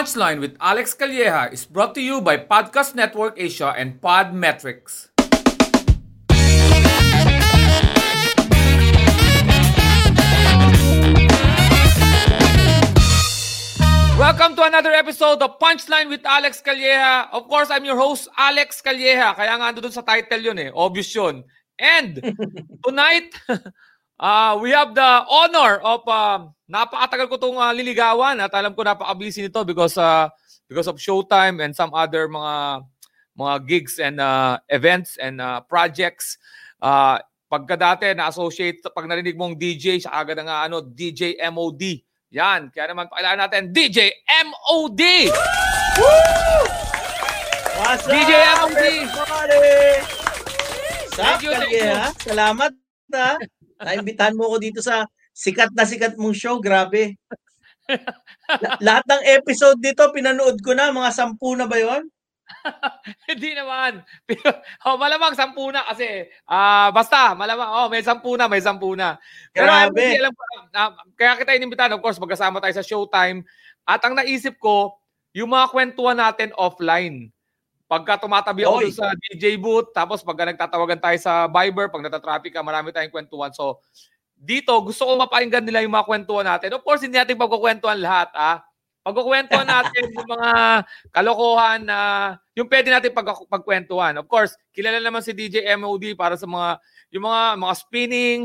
[0.00, 5.12] Punchline with Alex Calleja is brought to you by Podcast Network Asia and Podmetrics.
[14.16, 17.28] Welcome to another episode of Punchline with Alex Calleja.
[17.36, 19.36] Of course, I'm your host, Alex Calleja.
[19.36, 20.72] Kaya nga doon sa title yun eh.
[20.72, 21.44] Obvious yun.
[21.76, 22.16] And
[22.88, 23.36] tonight,
[24.20, 28.84] uh, we have the honor of uh, napakatagal ko itong uh, liligawan at alam ko
[28.84, 30.28] napaka-busy nito because uh,
[30.68, 32.84] because of showtime and some other mga
[33.34, 36.36] mga gigs and uh, events and uh, projects.
[36.78, 37.16] Uh,
[37.50, 41.82] pagka dati na-associate pag narinig mong DJ, siya agad nga ano, DJ MOD.
[42.30, 45.02] Yan, kaya naman pakilala natin DJ MOD!
[45.98, 46.62] Woo!
[47.82, 48.78] What's DJ up, MOD!
[48.78, 49.66] everybody?
[51.18, 52.14] Thank you, thank?
[52.22, 52.72] Salamat,
[53.10, 53.34] ha?
[53.80, 56.60] Naimbitahan mo ko dito sa sikat na sikat mong show.
[56.60, 57.16] Grabe.
[58.62, 60.92] La- lahat ng episode dito, pinanood ko na.
[60.94, 62.06] Mga sampu na ba yon?
[63.30, 64.02] Hindi naman.
[64.86, 69.16] oh, malamang sampu na kasi ah basta malamang oh may sampu na, may sampu na.
[69.54, 70.02] Pero Grabe.
[70.02, 70.42] hindi alam ko
[70.74, 73.46] ah, kaya kita inimbitahan of course magkasama tayo sa Showtime
[73.86, 74.98] at ang naisip ko
[75.30, 77.30] yung mga kwentuhan natin offline.
[77.90, 78.94] Pagka tumatabi ako Oy.
[78.94, 83.50] sa DJ booth, tapos pagka nagtatawagan tayo sa Viber, pag natatraffic ka, marami tayong kwentuhan.
[83.50, 83.82] So,
[84.38, 86.70] dito, gusto ko mapakinggan nila yung mga kwentuhan natin.
[86.78, 88.62] Of course, hindi natin pagkukwentuhan lahat, ah.
[89.02, 90.50] Pagkukwentuhan natin yung mga
[91.10, 91.98] kalokohan na
[92.54, 94.14] yung pwede natin pag pagkwentuhan.
[94.22, 96.78] Of course, kilala naman si DJ MOD para sa mga
[97.10, 98.40] yung mga mga spinning.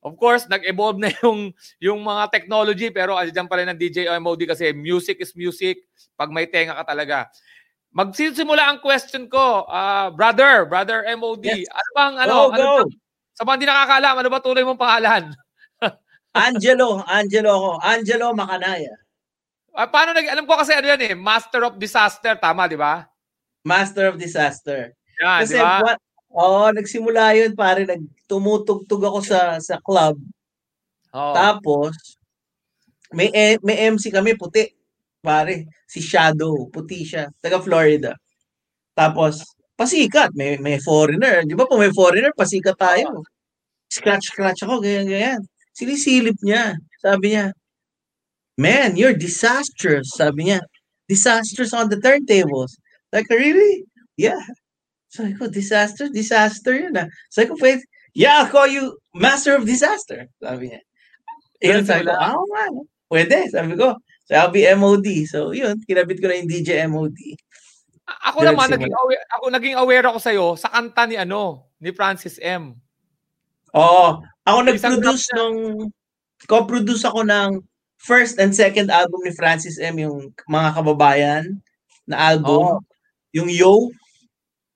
[0.00, 4.44] Of course, nag-evolve na yung yung mga technology pero andiyan pa rin ng DJ MOD
[4.50, 7.30] kasi music is music pag may tenga ka talaga.
[7.90, 11.42] Magsisimula ang question ko, ah, brother, brother MOD.
[11.42, 11.66] Yes.
[11.68, 12.74] Ano bang ano, Go, ano go.
[12.86, 12.94] bang-
[13.34, 15.22] sa mga hindi nakakaalam, ano ba tuloy mong pangalan?
[16.46, 17.02] Angelo.
[17.02, 17.70] Angelo ako.
[17.82, 18.94] Angelo Macanaya.
[19.74, 23.06] Ah, paano nag alam ko kasi ano yan eh, Master of Disaster, tama, di ba?
[23.66, 24.94] Master of Disaster.
[25.18, 25.82] Yan, Kasi, di ba?
[25.82, 25.98] what,
[26.30, 27.82] oh, nagsimula yun, pare.
[27.86, 30.14] Nagtumutugtog ako sa sa club.
[31.10, 31.34] Oo.
[31.34, 32.18] Tapos,
[33.10, 34.70] may, e- may MC kami, puti.
[35.20, 37.28] Pare, si Shadow, puti siya.
[37.40, 38.16] Taga Florida.
[38.96, 39.44] Tapos,
[39.76, 40.32] pasikat.
[40.32, 41.44] May, may foreigner.
[41.44, 43.24] Di ba po may foreigner, pasikat tayo.
[43.92, 45.44] Scratch-scratch ako, ganyan-ganyan.
[45.76, 46.76] Sinisilip niya.
[47.00, 47.52] Sabi niya,
[48.60, 50.12] Man, you're disastrous.
[50.12, 50.60] Sabi niya,
[51.08, 52.76] disastrous on the turntables.
[53.08, 53.88] Like, really?
[54.20, 54.44] Yeah.
[55.08, 56.12] Sabi ko, disaster?
[56.12, 57.08] Disaster yun ah.
[57.32, 57.80] Sabi ko, wait,
[58.12, 60.28] yeah, I'll call you master of disaster.
[60.44, 60.82] Sabi niya.
[61.64, 62.64] Yun, sabi ko, ah, nga.
[62.68, 62.84] no.
[63.08, 63.96] Pwede, sabi ko.
[64.30, 65.26] So, I'll be MOD.
[65.26, 67.18] So, yun, kinabit ko na yung DJ MOD.
[68.06, 71.66] A- Ako Diyan naman naging aware, ako naging aware ako sa sa kanta ni ano,
[71.82, 72.78] ni Francis M.
[73.74, 74.22] Oo.
[74.46, 75.58] Ako nag-produce na- nung,
[76.46, 77.58] co-produce ako ng
[77.98, 81.58] first and second album ni Francis M, yung mga kababayan
[82.06, 82.78] na album.
[82.78, 82.86] Oo.
[83.34, 83.90] Yung Yo,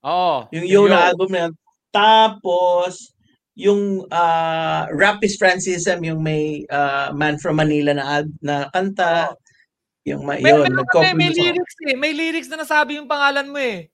[0.02, 0.36] Oo.
[0.50, 1.52] yung Yo na album na yun.
[1.94, 3.14] Tapos,
[3.54, 9.38] yung ah, Rap is Francis M, yung may ah, Man from Manila na, na kanta.
[10.04, 11.96] Yung may, May, yun, may, may, may lyrics eh.
[11.96, 13.88] May lyrics na nasabi yung pangalan mo eh.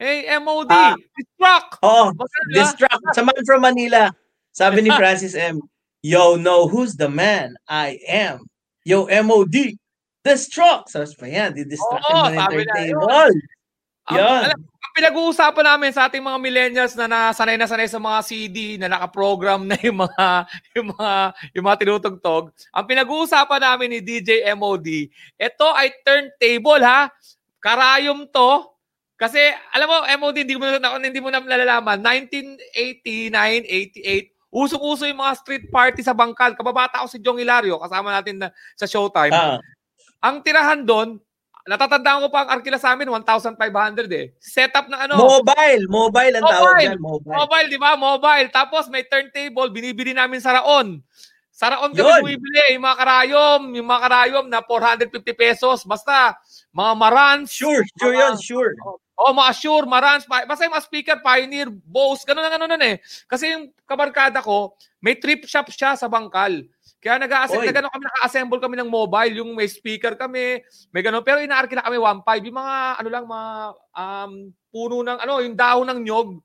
[0.00, 0.96] Hey, MOD, Ah.
[1.36, 1.78] Struck!
[1.84, 3.04] Oo, Basta, Distract.
[3.14, 4.10] Sa Man from Manila,
[4.50, 5.60] sabi ni Francis M,
[6.02, 7.54] Yo, know who's the man?
[7.70, 8.42] I am.
[8.82, 9.78] Yo, MOD.
[10.26, 10.90] Destruct.
[10.90, 13.38] Sabi pa yan, di-distract Oo, mo na na, entertainment.
[14.10, 14.42] Ang, Yan.
[14.50, 18.76] alam, ang pinag-uusapan namin sa ating mga millennials na nasanay na sanay sa mga CD
[18.76, 20.26] na naka-program na yung mga
[20.76, 21.10] yung mga
[21.56, 22.52] yung mga tinutugtog.
[22.72, 24.88] Ang pinag-uusapan namin ni DJ MOD,
[25.36, 27.08] ito ay turntable ha.
[27.62, 28.68] Karayom to.
[29.16, 29.38] Kasi
[29.70, 35.34] alam mo MOD hindi mo na hindi mo na nalalaman 1989, 88 Usong-uso yung mga
[35.40, 36.52] street party sa Bangkal.
[36.52, 39.32] Kababata ako si Jong Hilario, kasama natin na, sa Showtime.
[39.32, 39.56] Ah,
[40.20, 41.16] Ang tirahan doon,
[41.64, 43.58] natatandaan ko pa ang arkila sa amin, 1,500
[44.10, 44.34] eh.
[44.38, 45.84] Setup na ano, mobile.
[45.86, 46.86] Mobile ang tawag Mobile.
[46.88, 46.98] yan.
[46.98, 47.34] Mobile.
[47.34, 47.90] mobile, di ba?
[47.94, 48.48] Mobile.
[48.50, 50.98] Tapos may turntable, binibili namin sa Raon.
[51.52, 55.78] Sa Raon kami bumibili, yung mga karayom, yung mga karayom na 450 pesos.
[55.84, 56.34] Basta,
[56.72, 58.72] mga marans, Sure, sure yun, sure.
[59.14, 62.82] o mga Shure, marans, pa- basta yung mga speaker, Pioneer, Bose, ganun na ganun nun
[62.82, 62.98] eh.
[63.28, 66.66] Kasi yung kabarkada ko, may trip shop siya sa Bangkal.
[67.02, 67.74] Kaya nag-a-assemble, Oy.
[67.74, 70.62] na gano'n kami, naka-assemble kami ng mobile, yung may speaker kami,
[70.94, 71.26] may gano'n.
[71.26, 73.48] Pero inaarki na kami 1.5, yung mga, ano lang, mga
[73.90, 74.32] um,
[74.70, 76.38] puno ng, ano, yung dahon ng nyog.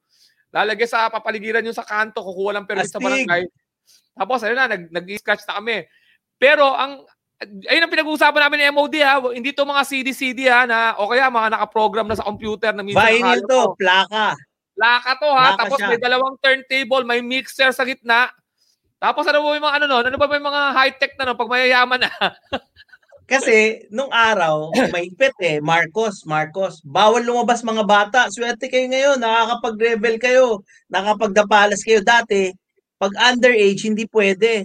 [0.50, 3.46] Lalagay sa papaligiran yung sa kanto, kukuha lang permit sa barangay.
[4.18, 5.86] Tapos, ayun na, nag, nag-scratch na kami.
[6.42, 7.06] Pero, ang,
[7.70, 11.30] ayun ang pinag-uusapan namin ni MOD ha, hindi to mga CD-CD ha, na, o kaya
[11.30, 14.34] mga nakaprogram na sa computer na minsan Vinyl to, plaka.
[14.74, 15.54] Laka to ha.
[15.54, 15.90] Laka Tapos siya.
[15.94, 18.34] may dalawang turntable, may mixer sa gitna.
[18.98, 19.98] Tapos ano ba yung mga ano no?
[20.02, 21.38] Ano ba yung mga high-tech na no?
[21.38, 22.10] Pag mayayaman na.
[23.28, 28.20] Kasi, nung araw, mahigpit eh, Marcos, Marcos, bawal lumabas mga bata.
[28.32, 32.00] Swerte kayo ngayon, nakakapag-rebel kayo, nakakapagdapalas kayo.
[32.00, 32.56] Dati,
[32.96, 34.64] pag underage, hindi pwede.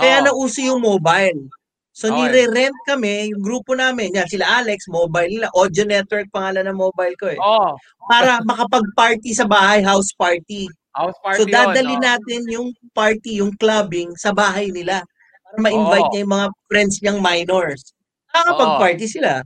[0.00, 0.32] Kaya Oo.
[0.32, 1.52] nauso yung mobile.
[1.92, 2.16] So, Okay.
[2.32, 7.12] nire-rent kami, yung grupo namin, yan, sila Alex, mobile nila, Audio Network pangalan ng mobile
[7.20, 7.36] ko eh.
[7.36, 7.76] Oh,
[8.08, 10.72] Para makapag-party sa bahay, house party.
[10.92, 12.00] House party So, dadali yun.
[12.00, 12.04] oh.
[12.04, 15.02] natin yung party, yung clubbing sa bahay nila.
[15.44, 16.12] Para ma-invite Oo.
[16.12, 17.82] niya yung mga friends niyang minors.
[18.30, 19.42] Nakakapag-party sila.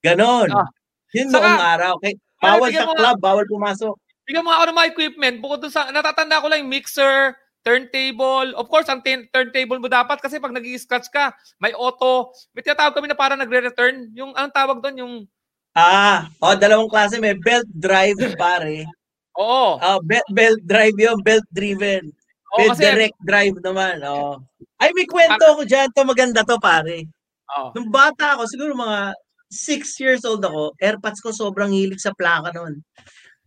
[0.00, 0.48] Ganon.
[0.52, 0.68] Ah.
[1.12, 1.92] Yun Saka- noong araw.
[1.98, 3.94] Okay, bawal sa mo club, bawal pumasok.
[4.28, 5.36] Bigyan mo ako ng mga equipment.
[5.40, 7.32] Bukod sa, natatanda ko lang yung mixer,
[7.64, 8.52] turntable.
[8.54, 12.28] Of course, ang tin- turntable mo dapat kasi pag nag scratch ka, may auto.
[12.52, 14.12] May tinatawag kami na parang nagre-return.
[14.12, 15.14] Yung, ang tawag doon, yung,
[15.72, 17.16] Ah, oh, dalawang klase.
[17.16, 18.84] May belt drive, pare.
[19.38, 19.70] Oo.
[19.78, 22.10] Ah, belt, belt drive yun, belt driven.
[22.54, 24.02] Oo, May kasi, direct drive naman.
[24.02, 24.40] Oh.
[24.80, 25.88] Ay, may kwento ako dyan.
[25.94, 27.06] To maganda to, pare.
[27.54, 27.68] oo.
[27.76, 29.14] Nung bata ako, siguro mga
[29.48, 32.84] 6 years old ako, airpods ko sobrang hilig sa plaka noon.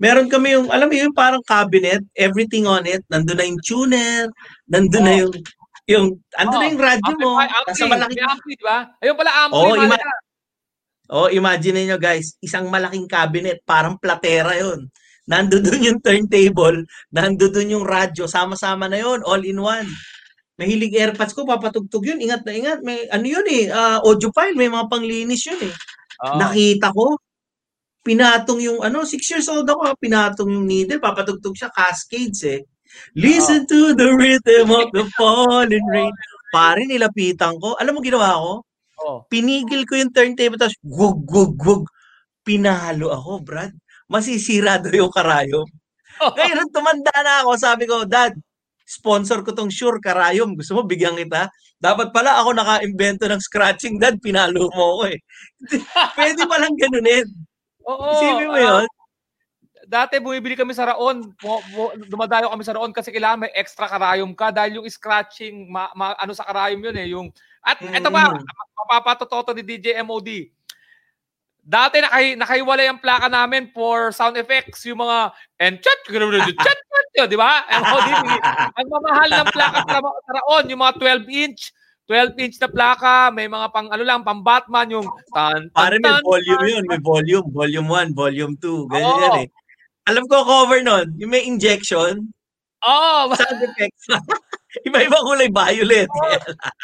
[0.01, 4.25] Meron kami yung, alam mo yung parang cabinet, everything on it, nandun na yung tuner,
[4.65, 5.21] nandun na Oo.
[5.21, 5.33] yung,
[5.85, 6.05] yung,
[6.41, 6.71] andun na Oo.
[6.73, 8.89] yung radyo mo, ampli, nasa malaki, ampli, di ba?
[8.97, 9.85] Ayun pala, ampli, mahalaga.
[9.85, 10.21] ima-
[11.13, 14.89] oh, imagine niyo guys, isang malaking cabinet, parang platera yon.
[15.29, 16.81] Nandun dun yung turntable,
[17.13, 19.85] nandun dun yung radyo, sama-sama na yon, all in one.
[20.57, 24.57] Mahilig airpods ko, papatugtog yun, ingat na ingat, may, ano yun eh, ah, audio file,
[24.57, 25.73] may mga panglinis yun eh.
[26.21, 26.38] Oo.
[26.38, 27.18] nakita ko,
[28.01, 32.62] pinatong yung, ano, six years old ako, pinatong yung needle, papatugtog siya, cascades eh.
[33.15, 36.12] Listen to the rhythm of the falling rain.
[36.51, 37.79] Pare, nilapitan ko.
[37.79, 38.53] Alam mo ginawa ko?
[39.01, 39.17] Oo.
[39.31, 41.83] Pinigil ko yung turntable, tapos gug, gug, gug.
[42.44, 43.71] Pinalo ako, Brad.
[44.12, 45.63] Masisira daw yung karayom.
[46.60, 48.36] Nung tumanda na ako, sabi ko, Dad,
[48.84, 50.54] sponsor ko tong Sure Karayom.
[50.60, 51.48] Gusto mo, bigyan kita?
[51.80, 54.19] Dapat pala ako naka-invento ng scratching, Dad.
[54.19, 55.18] Pinalo mo ako eh.
[56.19, 57.25] Pwede palang ganunin.
[57.88, 58.12] Oo.
[58.13, 58.88] Isipin mo ah, yun?
[59.92, 61.36] dati bumibili kami sa Raon.
[62.08, 66.16] Dumadayo kami sa Raon kasi kailangan may extra karayom ka dahil yung scratching, ma, ma-
[66.16, 67.08] ano sa karayom yun eh.
[67.12, 67.28] Yung,
[67.60, 68.40] at eto pa, Mm.
[68.88, 70.48] mapapatototo ni DJ MOD.
[71.62, 75.30] Dati nakay, nakaiwalay ang plaka namin for sound effects, yung mga
[75.62, 76.18] and chat, chat,
[76.58, 77.62] chat, chat, di ba?
[77.69, 81.69] Ang mamahal ng plaka sa, Raon, yung mga 12 inch,
[82.10, 86.02] 12 inch na plaka, may mga pang ano lang, pang Batman, yung tan, tan, Pare
[86.02, 86.84] may volume yun.
[86.90, 87.48] May volume.
[87.54, 88.92] Volume 1, volume 2.
[88.92, 89.48] Ganyan yan eh.
[90.10, 91.13] Alam ko cover nun.
[91.22, 92.34] Yung may injection.
[92.81, 94.06] Oh, Sound effects.
[94.88, 96.07] Iba-iba kulay violet.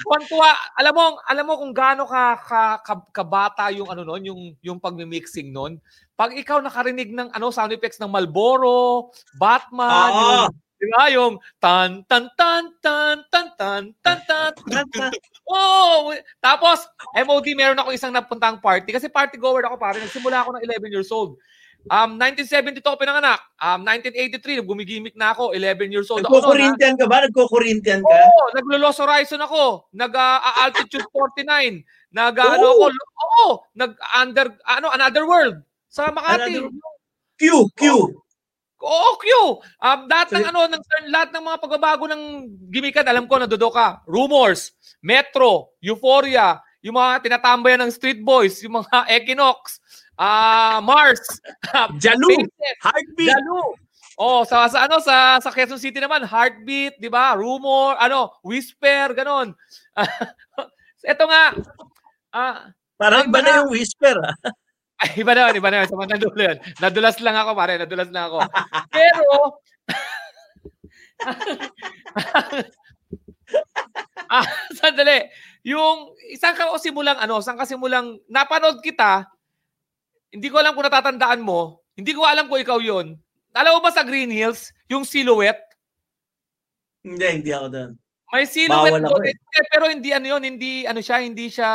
[0.03, 0.51] Tuwan-tuwa.
[0.75, 4.77] Alam mo, alam mo kung gaano ka, ka, ka kabata yung ano noon, yung yung
[4.77, 5.79] pagmi-mixing noon.
[6.19, 9.07] Pag ikaw nakarinig ng ano sound effects ng Marlboro,
[9.39, 10.19] Batman, Oo.
[10.19, 11.33] yung, di ba, yung
[11.63, 14.51] tan tan tan tan tan tan tan tan.
[15.47, 16.11] Oh,
[16.43, 16.83] tapos
[17.15, 20.03] MOD meron ako isang napuntang party kasi party goer ako pare.
[20.03, 21.39] Nagsimula ako ng 11 years old.
[21.87, 23.39] Um 1972 ako pinanganak.
[23.57, 26.39] Um 1983 gumigimik na ako, 11 years old ako.
[26.39, 27.17] Nagko-Corinthian ka ba?
[27.27, 28.11] Nagko-Corinthian ka?
[28.11, 29.87] Oo, naglo-Lost Horizon ako.
[29.95, 31.83] Nag ah, altitude 49.
[32.13, 32.93] Nag ah, ano ako, Oo.
[33.23, 36.59] oo, nag under ano another world sa Makati.
[36.59, 36.95] Another-
[37.37, 37.83] Q, Q.
[38.77, 39.25] Oo, Q.
[39.81, 42.23] Um, lahat ng ano, ng lahat ng mga pagbabago ng
[42.69, 44.05] gimikan, alam ko nandodo ka.
[44.05, 49.81] Rumors, Metro, Euphoria, yung mga tinatambayan ng Street Boys, yung mga Equinox,
[50.19, 51.21] ah Mars,
[52.03, 52.45] Jalu.
[52.83, 53.37] Heartbeat.
[53.37, 53.77] Lalo.
[54.17, 57.37] Oh, sa sa ano sa sa Quezon City naman, Heartbeat, 'di ba?
[57.37, 59.53] Rumor, ano, Whisper, ganon.
[61.05, 61.53] Ito nga.
[62.33, 64.33] Ah, Parang Ay, ba na yung whisper ah?
[65.05, 65.85] ay, iba na, iba na.
[65.85, 66.57] Sa mga nadulas yun.
[66.81, 67.77] Nadulas lang ako, pare.
[67.77, 68.37] Nadulas lang ako.
[68.89, 69.61] Pero,
[74.33, 75.29] ah, sandali.
[75.61, 79.29] Yung, isang ka simulang, ano, isang kasimulang, napanood kita,
[80.37, 83.17] hindi ko alam kung natatandaan mo, hindi ko alam kung ikaw yon.
[83.57, 85.65] Alam mo ba sa Green Hills, yung silhouette,
[87.01, 87.91] Hindi, hindi ako doon.
[88.29, 89.35] May silhouette Bawal doon, eh,
[89.71, 91.69] pero hindi ano yun, hindi ano siya, hindi siya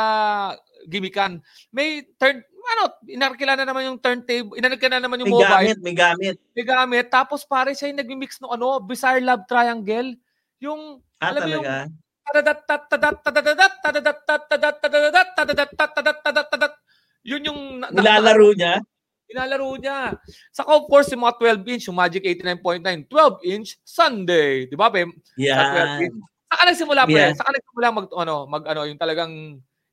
[0.87, 1.41] gimikan.
[1.73, 5.77] May turn ano, inarkila na naman yung turntable, inarkila na naman yung May mobile, gamit,
[5.83, 6.35] may gamit.
[6.55, 10.15] may gamit, tapos pare siya yung nagmi-mix ng ano, Bizarre Love Triangle.
[10.63, 11.91] Yung Ah, alam mo yung talaga?
[12.23, 16.73] tadadat tadadat tadadat tadadat tadadat tadadat tadadat tadadat tadadat
[17.23, 18.79] yun yung na- Nilalaro niya?
[19.25, 20.13] Nilalaro niya.
[20.51, 24.67] Saka of course, yung mga 12 inch, yung Magic 89.9, 12 inch Sunday.
[24.67, 25.09] Di ba, Pem?
[25.09, 25.99] Sa 12 Yan.
[26.03, 26.17] inch.
[26.45, 27.23] Saka nagsimula pa Yeah.
[27.25, 27.33] yan.
[27.33, 29.31] Saka nagsimula mag, ano, mag, ano, yung talagang,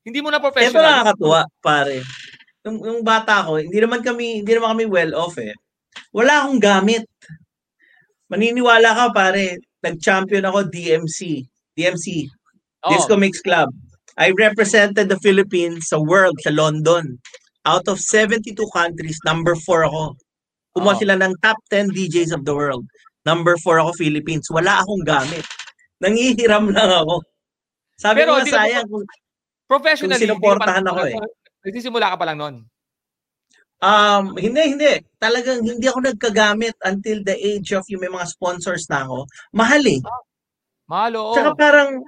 [0.00, 0.84] hindi mo na Ito professional.
[1.00, 2.04] nakakatuwa, pare.
[2.60, 5.56] Nung, nung bata ko, hindi naman kami, hindi naman kami well off eh.
[6.12, 7.08] Wala akong gamit.
[8.28, 9.58] Maniniwala ka, pare.
[9.80, 11.48] Nag-champion ako DMC.
[11.72, 12.28] DMC.
[12.84, 12.90] Oo.
[12.92, 13.72] Disco Mix Club.
[14.18, 17.18] I represented the Philippines sa world, sa London.
[17.68, 20.16] Out of 72 countries, number 4 ako.
[20.74, 21.00] Kumuha Oo.
[21.02, 22.86] sila ng top 10 DJs of the world.
[23.26, 24.48] Number 4 ako, Philippines.
[24.48, 25.44] Wala akong gamit.
[26.00, 27.20] Nangihiram lang ako.
[28.00, 29.04] Sabi Pero ko na- sayang kung
[29.70, 31.14] Professionally, Kung sinuportahan ako eh.
[31.62, 32.56] Nagsisimula ka pa lang noon.
[33.80, 34.92] Um, hindi, hindi.
[35.22, 39.30] Talagang hindi ako nagkagamit until the age of yung may mga sponsors na ako.
[39.54, 40.02] Mahal eh.
[40.90, 41.32] Mahal, oo.
[41.38, 42.02] Tsaka parang,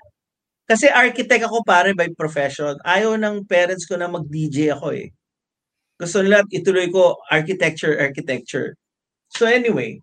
[0.67, 2.79] kasi architect ako pare by profession.
[2.87, 5.11] Ayaw ng parents ko na mag-DJ ako eh.
[5.99, 8.75] Gusto nila ituloy ko architecture, architecture.
[9.31, 10.03] So anyway,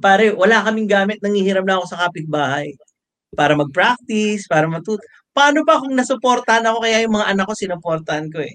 [0.00, 1.18] pare, wala kaming gamit.
[1.20, 2.72] Nangihiram na ako sa kapitbahay
[3.34, 5.00] para mag-practice, para matut.
[5.34, 8.54] Paano ba kung nasuportahan ako kaya yung mga anak ko sinuportahan ko eh.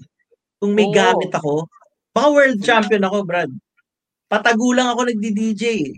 [0.56, 0.96] Kung may Oo.
[0.96, 1.68] gamit ako,
[2.16, 3.52] baka world champion ako, Brad.
[4.32, 5.94] Patagulang ako nagdi-DJ eh.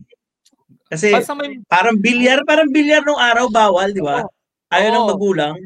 [0.91, 1.63] Kasi may...
[1.71, 4.27] parang bilyar, parang bilyar nung araw bawal, di ba?
[4.73, 5.11] Ayaw ng Oo.
[5.13, 5.57] magulang.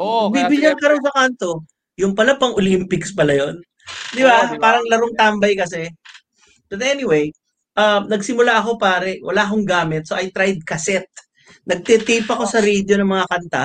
[0.00, 1.62] Oo, kaya Bibilyar ka rin sa kanto.
[2.00, 3.62] Yung pala pang Olympics pala yon.
[4.16, 4.48] Di ba?
[4.48, 4.62] Oo, di ba?
[4.64, 5.86] Parang larong tambay kasi.
[6.70, 7.30] But anyway,
[7.74, 11.10] um, nagsimula ako pare, wala akong gamit, so I tried cassette.
[11.66, 13.64] Nagtitape ako sa radio ng mga kanta.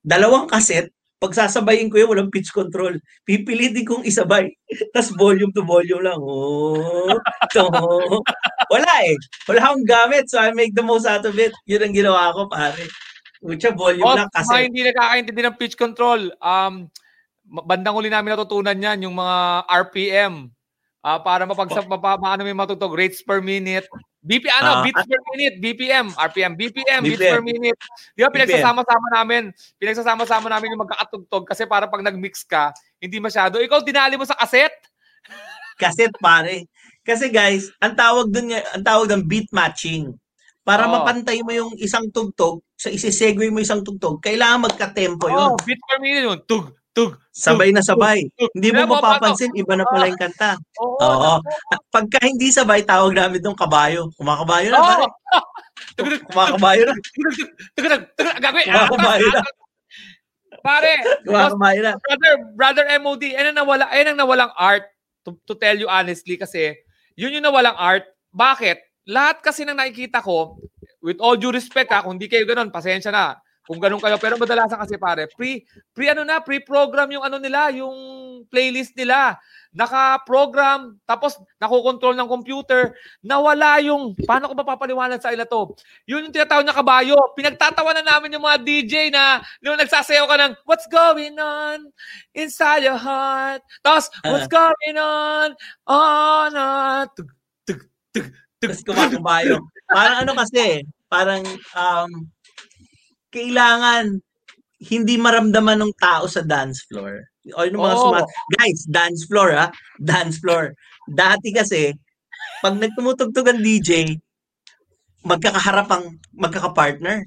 [0.00, 2.96] Dalawang cassette, pagsasabayin ko yun, walang pitch control.
[3.24, 4.48] Pipilitin kong isabay.
[4.96, 6.18] Tapos volume to volume lang.
[6.20, 7.16] Oh,
[7.52, 7.68] to.
[8.72, 9.16] Wala eh.
[9.48, 11.52] Wala akong gamit, so I make the most out of it.
[11.68, 12.84] Yun ang ginawa ko, pare.
[13.46, 14.66] Ucha, volume Oh, lang mga cassette.
[14.66, 16.20] hindi nakakaintindi ng pitch control.
[16.42, 16.90] Um,
[17.46, 19.36] bandang uli namin natutunan yan, yung mga
[19.86, 20.50] RPM.
[21.06, 21.86] Ah, para mapagsa Oh.
[21.86, 23.86] mapa, maano may matutog rates per minute.
[24.26, 27.30] BP ano, Ah, beats per minute, BPM, RPM, BPM, beats BPM.
[27.38, 27.78] per minute.
[28.10, 33.62] Di ba pinagsasama-sama namin, pinagsasama-sama namin yung magkakatugtog kasi para pag nag-mix ka, hindi masyado.
[33.62, 34.74] Ikaw dinali mo sa cassette?
[35.78, 36.66] cassette pare.
[37.06, 40.10] Kasi guys, ang tawag dun ang tawag ng beat matching.
[40.66, 40.98] Para Oo.
[40.98, 45.56] mapantay mo yung isang tugtog, sa isi-segue mo isang tugtog, kailangan magka-tempo yun.
[45.56, 46.38] Oh, beats per minute yun.
[46.44, 47.16] Tug, tug.
[47.32, 48.28] Sabay na sabay.
[48.36, 48.52] tug.
[48.52, 50.60] Hindi Kaya mo mo, mapapansin, iba na pala yung kanta.
[50.84, 51.00] Oo.
[51.00, 51.34] Oo.
[51.72, 54.12] At pagka hindi sabay, tawag namin itong kabayo.
[54.20, 54.84] Kumakabayo na, Oo.
[54.84, 55.04] pare.
[56.28, 56.94] Kumakabayo na.
[58.60, 59.42] Kumakabayo na.
[60.60, 60.92] Pare,
[61.24, 61.92] Kumakabayo na.
[61.96, 64.84] brother, brother MOD, ayan ang nawala, ayan ang nawalang art
[65.24, 66.76] to, to tell you honestly kasi
[67.16, 68.04] yun yung nawalang art.
[68.36, 68.84] Bakit?
[69.08, 70.58] Lahat kasi nang nakikita ko,
[71.06, 73.38] with all due respect ha, kung di kayo ganun, pasensya na.
[73.66, 77.70] Kung ganun kayo, pero madalasan kasi pare, pre, pre ano na, pre-program yung ano nila,
[77.74, 77.94] yung
[78.46, 79.38] playlist nila.
[79.74, 82.94] Naka-program, tapos nakokontrol ng computer,
[83.26, 85.74] nawala yung, paano ko ba papaliwanag sa ila to?
[86.06, 87.18] Yun yung tinatawag na kabayo.
[87.34, 91.90] Pinagtatawanan namin yung mga DJ na nung nagsasayaw ka ng, what's going on
[92.38, 93.66] inside your heart?
[93.82, 95.58] Tapos, what's going on
[95.90, 96.66] on a...
[97.18, 97.34] Tug,
[97.66, 97.82] tug,
[98.14, 98.30] tug, tug.
[98.62, 99.60] Tapos kumakabayo.
[99.90, 101.42] Parang ano kasi, parang
[101.74, 102.10] um,
[103.30, 104.18] kailangan
[104.82, 107.24] hindi maramdaman ng tao sa dance floor.
[107.56, 108.02] O yung mga Oo.
[108.10, 108.24] sumat...
[108.58, 109.66] Guys, dance floor ha?
[109.96, 110.74] Dance floor.
[111.08, 111.94] Dati kasi,
[112.60, 114.18] pag nagtumutugtog ang DJ,
[115.24, 117.24] magkakaharap ang magkakapartner.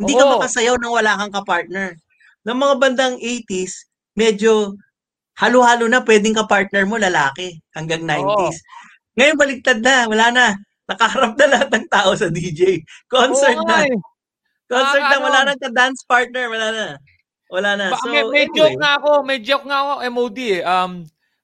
[0.00, 0.32] Hindi ka Oo.
[0.40, 1.96] makasayaw nang wala kang kapartner.
[2.48, 3.84] Ng mga bandang 80s,
[4.16, 4.74] medyo
[5.36, 8.60] halo-halo na pwedeng kapartner mo lalaki hanggang 90s.
[9.16, 10.46] Ngayon baliktad na, wala na.
[10.90, 12.82] Nakaharap na lahat ng tao sa DJ.
[13.06, 13.86] Concert Oo na.
[13.86, 13.94] eh.
[14.66, 15.26] Concert na, Nakakaano.
[15.26, 16.86] wala na ka-dance partner, wala na.
[17.50, 17.86] Wala na.
[17.94, 20.62] So, may, may anyway, joke nga ako, may joke nga ako, MOD eh.
[20.62, 20.92] Um,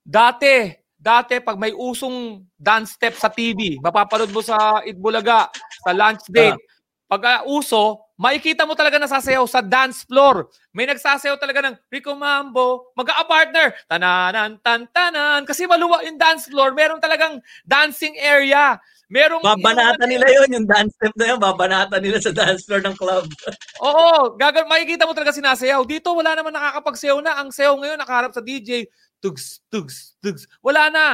[0.03, 0.55] dati,
[0.95, 5.51] dati pag may usong dance step sa TV, mapapanood mo sa Itbulaga,
[5.83, 6.59] sa lunch date.
[7.07, 10.51] Pag ah, uso, makikita mo talaga nasasayaw sa dance floor.
[10.75, 15.47] May nagsasayaw talaga ng Rico Mambo, magka-partner, tananan, tantanan.
[15.47, 18.75] Kasi maluwa yung dance floor, meron talagang dancing area.
[19.07, 22.97] Merong babanata nila yon yung dance step na yun, babanata nila sa dance floor ng
[22.99, 23.31] club.
[23.87, 25.87] Oo, gagal makikita mo talaga sinasayaw.
[25.87, 27.39] Dito wala naman nakakapagsayaw na.
[27.39, 28.91] Ang sayaw ngayon nakaharap sa DJ,
[29.23, 30.51] tugs, tugs, tugs.
[30.59, 31.05] Wala na.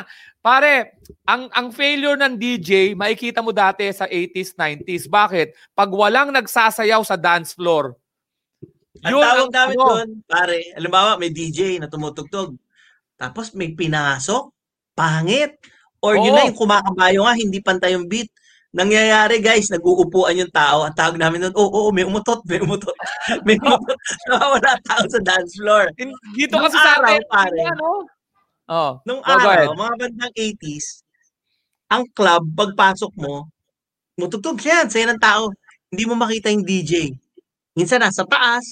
[0.40, 0.96] Pare,
[1.28, 5.04] ang ang failure ng DJ, makikita mo dati sa 80s, 90s.
[5.12, 5.76] Bakit?
[5.76, 7.92] Pag walang nagsasayaw sa dance floor,
[9.04, 9.84] Ang yun tawag namin ano.
[9.84, 12.56] doon, pare, alimbawa may DJ na tumutugtog.
[13.20, 14.48] Tapos may pinasok,
[14.96, 15.60] pangit.
[16.02, 16.36] Or yun Oo.
[16.36, 18.28] na yung kumakabayo nga, hindi pantay yung beat.
[18.72, 20.82] Nangyayari guys, nag-uupuan yung tao.
[20.82, 22.96] Ang tawag namin doon, oo, oo, may umutot, may umutot.
[23.46, 23.98] may umutot.
[24.26, 25.92] Nawawala tao sa dance floor.
[26.00, 27.60] In- dito Nung kasi sa araw, atin, pare.
[27.68, 27.88] ano?
[28.72, 31.04] Oh, Nung Go, go araw, mga bandang 80s,
[31.92, 33.52] ang club, pagpasok mo,
[34.16, 35.52] mutugtog siya, saya ng tao.
[35.92, 37.12] Hindi mo makita yung DJ.
[37.76, 38.64] Minsan nasa taas,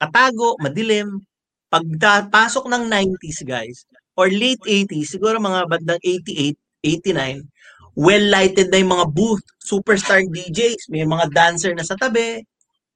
[0.00, 1.20] katago, madilim.
[1.68, 1.84] Pag
[2.32, 3.84] pasok ng 90s, guys,
[4.16, 7.46] or late 80s, siguro mga bandang 88, 89,
[7.94, 12.42] well-lighted na yung mga booth, superstar DJs, may mga dancer na sa tabi.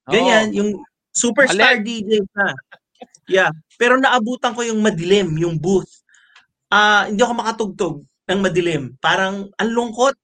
[0.06, 0.70] Ganyan, yung
[1.14, 2.54] superstar DJs na.
[3.26, 3.50] Yeah.
[3.78, 5.90] Pero naabutan ko yung madilim, yung booth.
[6.70, 8.82] Ah, hindi ako makatugtog ng madilim.
[8.98, 10.14] Parang ang lungkot.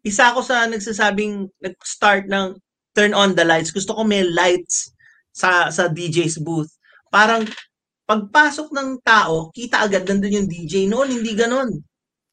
[0.00, 2.56] Isa ako sa nagsasabing nag-start ng
[2.96, 3.72] turn on the lights.
[3.72, 4.92] Gusto ko may lights
[5.30, 6.72] sa sa DJ's booth.
[7.12, 7.44] Parang
[8.08, 10.90] pagpasok ng tao, kita agad nandun yung DJ.
[10.90, 11.70] Noon, hindi ganon.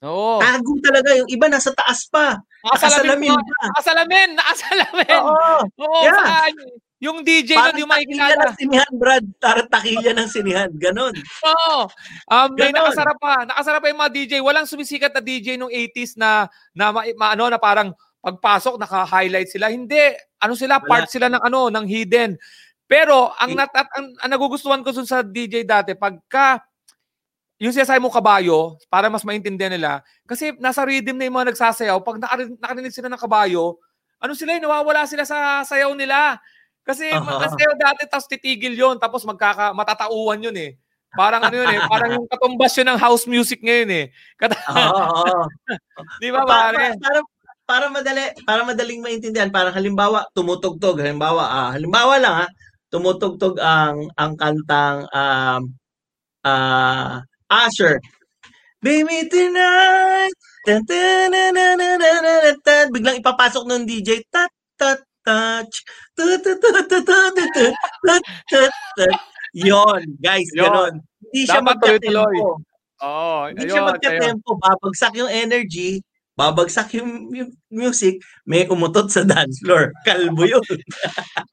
[0.06, 0.38] Oo.
[0.38, 1.10] Tago talaga.
[1.18, 2.38] Yung iba nasa taas pa.
[2.62, 3.64] Nakasalamin Nakasalamin pa.
[3.66, 4.30] Nakasalamin!
[4.38, 5.20] Nakasalamin!
[5.24, 5.58] Oo.
[5.82, 6.22] Oo, Yeah.
[6.22, 6.54] saan?
[6.98, 8.42] Yung DJ nun, Parang yung takilya makikilala.
[8.42, 9.26] ng sinihan, Brad.
[9.38, 10.70] Parang takilya ng sinihan.
[10.74, 11.14] Ganon.
[11.46, 11.86] Oo.
[12.26, 12.90] Um, may Ganon.
[12.90, 13.34] nakasarap pa.
[13.46, 14.34] Nakasarap pa yung mga DJ.
[14.42, 19.46] Walang sumisikat na DJ nung 80s na, na, ma, ma- ano, na parang pagpasok, naka-highlight
[19.46, 19.70] sila.
[19.70, 20.10] Hindi.
[20.42, 20.82] Ano sila?
[20.82, 20.90] Wala.
[20.90, 22.34] Part sila ng ano, ng hidden.
[22.90, 23.58] Pero, ang, Eh.
[23.62, 26.66] nat, at, ang, ang nagugustuhan ko sa DJ dati, pagka
[27.58, 31.98] yung sinasabi mo kabayo, para mas maintindihan nila, kasi nasa rhythm na yung mga nagsasayaw,
[32.06, 33.78] pag nakarinig, sila ng kabayo,
[34.18, 36.38] ano sila, eh, nawawala sila sa sayaw nila.
[36.82, 40.80] Kasi magkasayaw dati, tapos titigil yon tapos magkaka, matatauan yun eh.
[41.14, 44.06] Parang ano yun eh, parang yung katumbas yun ng house music ngayon eh.
[44.40, 45.42] Kat- Oo, oo.
[46.22, 46.94] Di ba Pa- pare?
[46.94, 47.20] pa- para
[47.68, 52.48] para madali para madaling maintindihan parang halimbawa tumutugtog halimbawa ah halimbawa lang ha
[52.88, 55.62] tumutugtog ang ang kantang um
[56.48, 58.04] ah Ah, Usher.
[58.84, 60.36] Baby tonight.
[60.68, 62.76] Ta -ta -na -na -na -na -na.
[62.92, 64.28] Biglang ipapasok ng DJ.
[64.28, 65.76] Tat, tat, touch.
[69.56, 70.64] Yon, guys, Yon.
[70.68, 70.94] ganon.
[71.28, 72.60] Hindi siya magka-tempo.
[72.98, 74.50] Oh, Hindi ayun, siya magka-tempo.
[74.60, 76.02] Babagsak yung energy,
[76.38, 79.92] babagsak yung, yung music, may umutot sa dance floor.
[80.06, 80.64] Kalbo yun.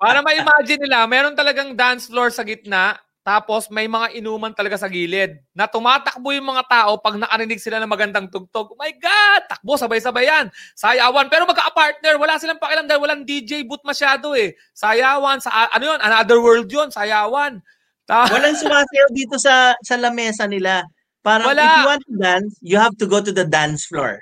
[0.03, 4.85] Para ma-imagine nila, meron talagang dance floor sa gitna, tapos may mga inuman talaga sa
[4.85, 8.76] gilid na tumatakbo yung mga tao pag nakarinig sila ng magandang tugtog.
[8.76, 9.49] Oh my God!
[9.49, 10.52] Takbo, sabay-sabay yan.
[10.76, 11.33] Sayawan.
[11.33, 14.52] Pero magka-partner, wala silang pakialam dahil walang DJ booth masyado eh.
[14.76, 17.64] Sayawan, sa, ano yun, another world yun, sayawan.
[18.05, 20.85] Ta- Walang sumasayaw dito sa sa lamesa nila.
[21.25, 21.64] Parang Wala.
[21.64, 24.20] if you want to dance, you have to go to the dance floor.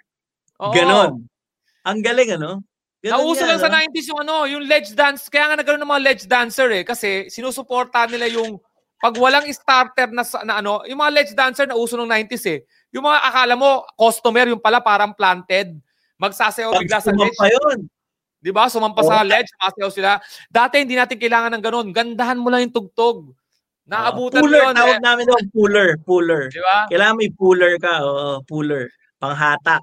[0.63, 0.71] Oo.
[0.71, 1.27] Ganon.
[1.83, 2.63] Ang galing, ano?
[3.03, 3.83] Ganon Nauso lang yan, sa no?
[3.83, 5.27] 90s yung ano, yung ledge dance.
[5.27, 6.87] Kaya nga nagkaroon ng mga ledge dancer eh.
[6.87, 8.63] Kasi sinusuporta nila yung
[9.03, 12.47] pag walang starter na, sa- na ano, yung mga ledge dancer na uso ng 90s
[12.47, 12.63] eh.
[12.95, 15.75] Yung mga akala mo, customer, yung pala parang planted.
[16.23, 17.35] Magsasayaw bigla sa ledge.
[17.35, 17.79] sumampa yun.
[18.39, 18.71] Di ba?
[18.71, 20.11] Sumampa sa ledge, masayaw sila.
[20.47, 21.89] Dati hindi natin kailangan ng ganun.
[21.91, 23.35] Gandahan mo lang yung tugtog.
[23.83, 24.75] Naabutan mo puller, yun.
[24.79, 25.03] tawag Eh.
[25.03, 26.43] namin doon, puller, puller.
[26.47, 26.87] Di ba?
[26.87, 28.87] Kailangan may puller ka, oo, puller.
[29.19, 29.83] Panghatak.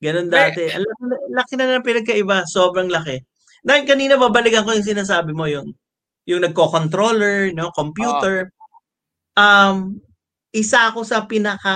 [0.00, 0.64] Ganun dati.
[0.72, 2.48] Ang laki, laki na ng pinagkaiba.
[2.48, 3.20] Sobrang laki.
[3.60, 5.76] Dahil kanina babalikan ko yung sinasabi mo, yung
[6.30, 8.54] yung nagko-controller, no, computer.
[9.34, 9.98] Um,
[10.54, 11.74] isa ako sa pinaka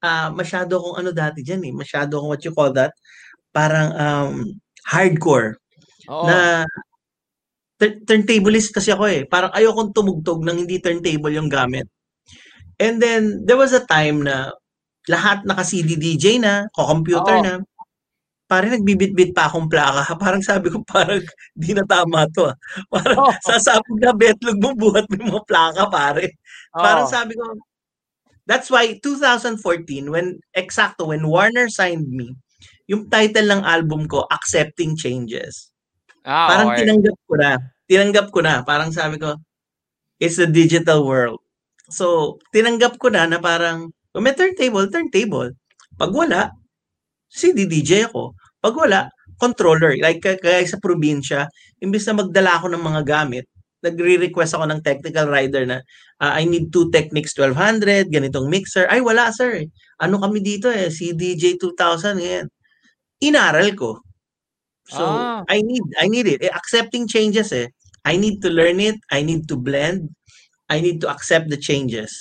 [0.00, 2.92] ah, masyado kong ano dati diyan eh, masyado kong what you call that,
[3.52, 4.32] parang um,
[4.86, 5.56] hardcore
[6.08, 6.24] Oo.
[6.28, 6.62] na
[7.80, 9.22] tur- turntablist kasi ako eh.
[9.28, 11.88] Parang ayokong tumugtog nang hindi turntable yung gamit.
[12.76, 14.52] And then, there was a time na
[15.08, 17.44] lahat naka-CD DJ na, ko-computer Oo.
[17.44, 17.54] na.
[18.46, 20.06] Parang nagbibit-bit pa akong plaka.
[20.22, 21.18] Parang sabi ko, parang
[21.58, 22.46] di na tama to.
[22.46, 22.56] ah.
[22.94, 23.32] Parang Oo.
[23.42, 26.38] sasabog na betlog mo, buhat mo mga plaka, pare.
[26.70, 27.12] Parang Oo.
[27.12, 27.58] sabi ko,
[28.46, 29.58] that's why 2014,
[30.14, 32.38] when, exacto, when Warner signed me,
[32.86, 35.74] yung title ng album ko, Accepting Changes.
[36.22, 36.86] Ah, Parang okay.
[36.86, 37.50] tinanggap ko na.
[37.86, 38.54] Tinanggap ko na.
[38.62, 39.34] Parang sabi ko,
[40.22, 41.42] it's the digital world.
[41.90, 45.54] So, tinanggap ko na na parang, kung may turntable, turntable.
[45.98, 46.54] Pag wala,
[47.28, 48.34] CD DJ ako.
[48.62, 49.00] Pag wala,
[49.36, 49.94] controller.
[50.00, 51.46] Like kaya sa probinsya,
[51.82, 53.44] imbis na magdala ako ng mga gamit,
[53.84, 55.78] nagre-request ako ng technical rider na
[56.18, 58.88] ah, I need two Technics 1200, ganitong mixer.
[58.88, 59.62] Ay, wala sir.
[60.00, 62.46] Ano kami dito eh, CDJ 2000, yan.
[63.20, 64.00] Inaral ko.
[64.86, 65.42] So, Ah.
[65.50, 66.40] I need I need it.
[66.46, 67.68] Eh, accepting changes eh.
[68.06, 68.94] I need to learn it.
[69.10, 70.14] I need to blend.
[70.70, 72.14] I need to accept the changes.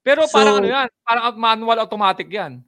[0.00, 0.88] Pero parang So- ano yan?
[1.04, 2.64] Parang manual automatic yan.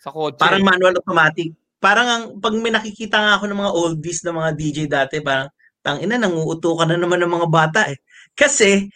[0.00, 0.40] Sa kotse.
[0.40, 1.52] Parang manual automatic.
[1.80, 5.48] Parang ang pag may nakikita nga ako ng mga oldies na mga DJ dati, parang
[5.80, 7.96] tang ina nanguuto ka na naman ng mga bata eh.
[8.36, 8.88] Kasi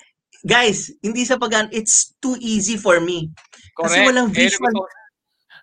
[0.45, 3.33] guys, hindi sa pag it's too easy for me.
[3.75, 4.07] kasi Correct.
[4.13, 4.75] walang Eh, visual.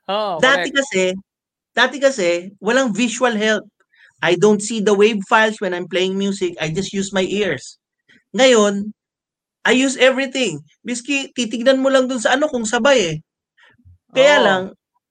[0.10, 0.78] Oh, Dati correct.
[0.82, 1.02] kasi,
[1.72, 3.64] dati kasi walang visual help.
[4.22, 6.58] I don't see the wave files when I'm playing music.
[6.60, 7.80] I just use my ears.
[8.36, 8.92] Ngayon,
[9.66, 10.62] I use everything.
[10.84, 13.18] Biski, titignan mo lang dun sa ano kung sabay eh.
[14.14, 14.46] Kaya Oo.
[14.46, 14.62] lang,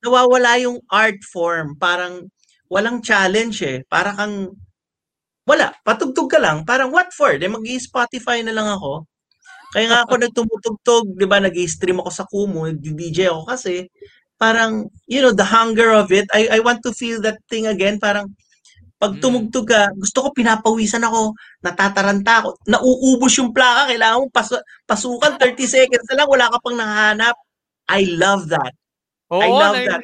[0.04, 1.76] nawawala yung art form.
[1.78, 2.28] Parang
[2.70, 3.78] walang challenge eh.
[3.88, 4.52] Para kang,
[5.48, 6.62] wala, patugtog ka lang.
[6.64, 7.36] Parang what for?
[7.40, 9.04] De mag-Spotify na lang ako.
[9.74, 13.86] Kaya nga ako nagtumutugtog, di ba, nag-stream ako sa Kumu, nag-DJ ako kasi
[14.40, 18.00] parang, you know, the hunger of it, I, I want to feel that thing again.
[18.00, 18.32] Parang,
[19.00, 19.22] Pag Mm.
[19.24, 21.32] tumugtog ka, gusto ko pinapawisan ako,
[21.64, 26.58] natataranta ako, nauubos yung plaka, kailangan mo pas- pasukan 30 seconds na lang, wala ka
[26.60, 27.32] pang nahanap.
[27.88, 28.76] I love that.
[29.30, 30.02] Oo, I love na- that.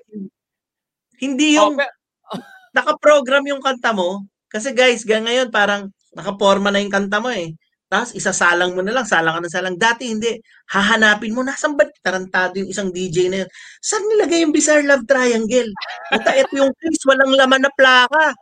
[1.19, 1.91] Hindi yung Okay.
[2.77, 4.25] naka-program yung kanta mo.
[4.47, 7.53] Kasi guys, ngayon parang nakaporma na yung kanta mo eh.
[7.87, 9.77] Tapos isasalang mo na lang, salang ka na salang.
[9.79, 10.35] Dati hindi.
[10.67, 13.51] Hahanapin mo, nasan ba tarantado yung isang DJ na yun?
[13.79, 15.71] Saan nilagay yung Bizarre Love Triangle?
[16.11, 18.35] Puta, ito yung case, walang laman na plaka.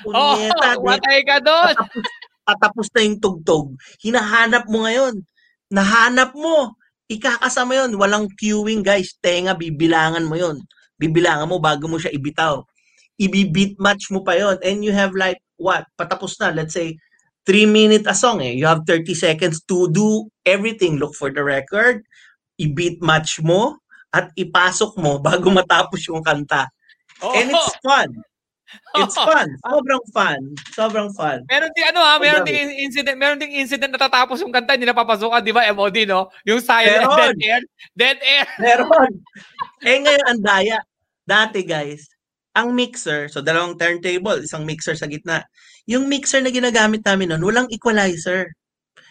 [0.00, 1.74] Punyeta, di- matay ka doon.
[1.74, 2.06] patapos,
[2.46, 3.66] patapos na yung tugtog.
[4.00, 5.14] Hinahanap mo ngayon.
[5.68, 6.78] Nahanap mo.
[7.12, 8.00] Ikakasama yun.
[8.00, 9.12] Walang queuing, guys.
[9.20, 10.64] Tenga, bibilangan mo yun.
[10.96, 12.64] Bibilangan mo bago mo siya ibitaw.
[13.20, 15.84] Ibi-beat match mo pa yon And you have like, what?
[16.00, 16.50] Patapos na.
[16.50, 16.96] Let's say,
[17.44, 18.56] 3 minute a song eh.
[18.56, 20.96] You have 30 seconds to do everything.
[20.96, 22.06] Look for the record.
[22.56, 26.70] I-beat match mo at ipasok mo bago matapos yung kanta.
[27.20, 27.34] Oo.
[27.34, 28.10] And it's fun.
[29.00, 29.48] It's fun.
[29.64, 30.40] Sobrang fun.
[30.72, 31.44] Sobrang fun.
[31.48, 34.76] Meron ding ano ha, meron Ang ding incident, meron ding incident na tatapos yung kanta,
[34.76, 36.32] hindi napapasukan, di ba, MOD, no?
[36.48, 37.36] Yung silent, Meron.
[37.36, 37.62] dead air,
[37.96, 38.46] dead air.
[38.60, 39.10] Meron.
[39.88, 40.78] eh ngayon, ang daya.
[41.22, 42.10] Dati guys,
[42.52, 45.46] ang mixer, so dalawang turntable, isang mixer sa gitna.
[45.88, 48.52] Yung mixer na ginagamit namin noon, walang equalizer.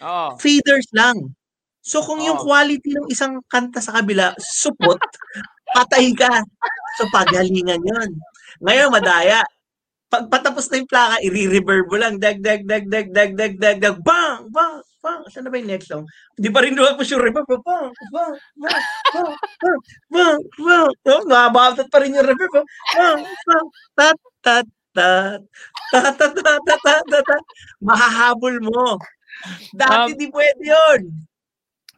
[0.01, 0.37] Oo.
[0.37, 1.33] Faders lang.
[1.81, 2.45] So kung yung Oo.
[2.45, 5.01] quality ng isang kanta sa kabila, supot,
[5.75, 6.29] patay ka.
[7.01, 8.09] So pagalingan yon.
[8.61, 9.41] Ngayon, madaya.
[10.11, 12.19] Pag patapos na yung plaka, i-reverb mo lang.
[12.19, 15.21] Dag, dag, dag, dag, dag, dag, dag, dag, bang, bang, bang.
[15.31, 16.03] Saan na ba yung next song?
[16.35, 17.47] Hindi pa rin doon po yung reverb.
[17.47, 18.75] Bang, bang, bang, bang,
[19.15, 19.31] bang,
[20.11, 20.91] bang, bang.
[21.07, 22.59] Oh, Mababatot pa rin yung reverb.
[22.59, 22.65] oh.
[22.91, 25.39] Bang, bang, tat, tat, tat,
[25.95, 27.43] tat, tat, tat, tat, tat, tat, tat.
[27.79, 28.99] Mahahabol mo.
[29.71, 31.01] Dati Um, di pwede yun.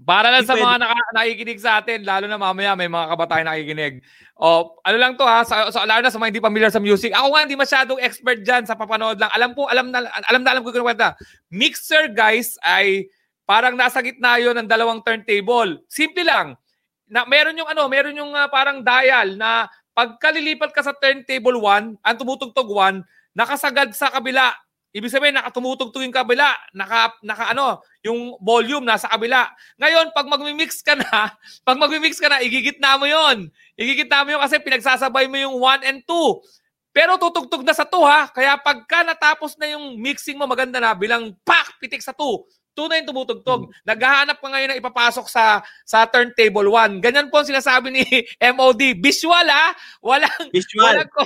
[0.01, 0.65] Para lang sa pwede.
[0.65, 4.01] mga naka, nakikinig sa atin, lalo na mamaya may mga kabataan nakikinig.
[4.33, 7.13] O, ano lang to ha, sa, sa, lalo na sa mga hindi familiar sa music.
[7.13, 9.29] Ako nga hindi masyadong expert dyan sa papanood lang.
[9.29, 11.13] Alam po, alam na, alam na alam ko yung kwenta.
[11.53, 13.05] Mixer guys ay
[13.45, 15.85] parang nasa gitna yon ng dalawang turntable.
[15.85, 16.57] Simple lang.
[17.05, 22.01] Na, meron yung ano, meron yung ah, parang dial na pagkalilipat ka sa turntable 1,
[22.01, 23.05] ang tumutugtog 1,
[23.37, 24.49] nakasagad sa kabila.
[24.93, 29.49] Ibig sabihin, nakatumutugtog yung kabila, naka, naka ano, yung volume nasa kabila.
[29.81, 31.33] Ngayon, pag magmi-mix ka na,
[31.67, 33.49] pag magmi-mix ka na, igigitna mo yon.
[33.73, 36.93] Igigitna mo yun kasi pinagsasabay mo yung 1 and 2.
[36.93, 38.29] Pero tutugtog na sa 2 ha.
[38.29, 42.45] Kaya pagka natapos na yung mixing mo, maganda na, bilang pak, pitik sa 2.
[42.77, 43.73] 2 na yung tumutugtog.
[43.81, 47.01] Naghahanap ka ngayon na ipapasok sa sa turntable 1.
[47.01, 48.05] Ganyan po ang sinasabi ni
[48.53, 49.01] MOD.
[49.01, 49.73] Visual ha.
[50.05, 51.01] Walang, Visual.
[51.01, 51.09] walang,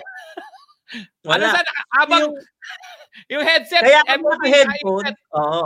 [1.28, 1.48] ano Wala.
[1.52, 1.60] sa,
[2.00, 2.40] habang, Yung-
[3.26, 5.64] yung, headset, kaya kami naka-headphone, oo.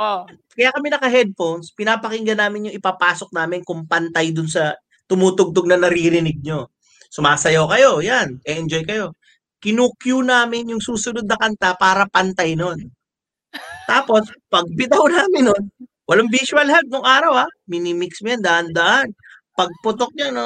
[0.00, 0.22] Oh.
[0.56, 4.74] Kaya kami naka-headphones, pinapakinggan namin yung ipapasok namin kung pantay dun sa
[5.06, 6.72] tumutugtog na naririnig nyo.
[7.12, 9.12] Sumasayaw kayo, yan, enjoy kayo.
[9.62, 12.88] Kinu-cue namin yung susunod na kanta para pantay nun.
[13.84, 15.62] Tapos, pag bitaw namin nun,
[16.08, 17.46] walang visual help nung araw ha.
[17.68, 19.12] Minimix mo yan, dahan-dahan.
[19.52, 20.44] Pagputok niya, no,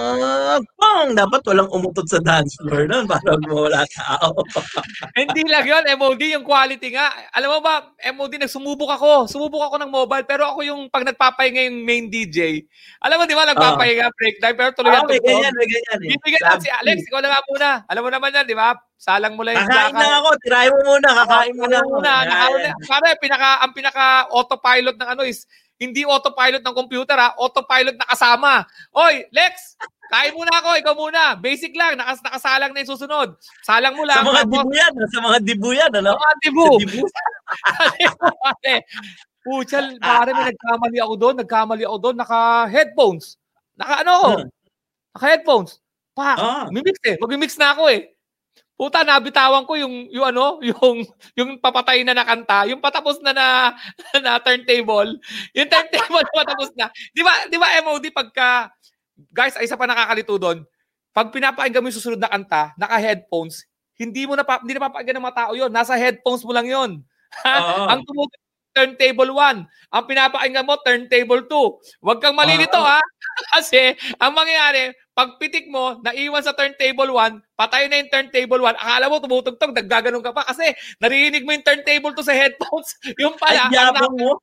[0.75, 4.35] pang, dapat walang umutot sa dance floor nun para wala tao.
[5.19, 7.15] Hindi lang yun, MOD, yung quality nga.
[7.31, 9.31] Alam mo ba, MOD, nagsumubok ako.
[9.31, 12.67] Sumubok ako ng mobile, pero ako yung pag nagpapahinga yung main DJ.
[12.99, 15.99] Alam mo, di ba, nagpapahinga break time, pero tuloy ang Ah, may ganyan, may ganyan.
[16.03, 16.11] Eh.
[16.19, 17.69] Bibigyan lang si Alex, ikaw na nga muna.
[17.87, 18.75] Alam mo naman yan, di ba?
[18.99, 22.27] Salang mo lang yung Kakain na ako, tirahin mo muna, kakain mo na muna, Yan.
[22.27, 22.73] nakaroon na.
[22.91, 28.09] Pare, pinaka, ang pinaka autopilot ng ano is, hindi autopilot ng computer ha, autopilot na
[28.09, 28.65] kasama.
[28.97, 29.77] Oy, Lex,
[30.09, 31.23] kain muna ako, ikaw muna.
[31.37, 33.29] Basic lang, nakas nakasalang na yung susunod.
[33.61, 34.21] Salang mo lang.
[34.21, 36.13] Sa mga tapos- dibu yan, sa mga dibu yan, ano?
[36.17, 36.67] Mga dibu.
[36.67, 37.05] Sa dibu.
[39.47, 41.35] Puchal, pare, may nagkamali ako doon.
[41.39, 42.17] Nagkamali ako doon.
[42.19, 43.39] Naka-headphones.
[43.79, 44.15] Naka ano?
[44.43, 44.47] Hmm.
[45.15, 45.79] Naka-headphones.
[46.17, 46.65] Pa, Ah.
[46.73, 47.15] mimix eh.
[47.21, 48.16] Mag-mix na ako eh.
[48.77, 51.01] Puta, nabitawan ko yung, yung ano, yung,
[51.33, 53.47] yung papatay na nakanta, yung patapos na na,
[54.25, 55.17] na turntable,
[55.57, 56.93] yung turntable patapos na.
[57.17, 58.69] Di ba, di ba MOD pagka,
[59.33, 60.61] guys, ay isa pa nakakalito doon,
[61.17, 63.65] pag pinapakinggan mo yung susunod na kanta, naka-headphones,
[63.97, 66.69] hindi mo na pa, hindi na papakinggan ng mga tao yon Nasa headphones mo lang
[66.69, 67.01] yon
[67.49, 67.75] Oo.
[67.89, 68.45] Ang tumutugtog
[68.77, 69.65] turntable 1.
[69.97, 72.05] Ang pinapakinggan mo, turntable 2.
[72.05, 72.85] Huwag kang malilito Oo.
[72.85, 73.01] ha.
[73.57, 78.77] Kasi, ang mangyayari, pag pitik mo, naiwan sa turntable 1, patay na yung turntable 1,
[78.77, 82.93] akala mo tumutugtog, naggaganon ka pa kasi naririnig mo yung turntable to sa headphones.
[83.25, 84.37] Yung pala, Ay, ang mo.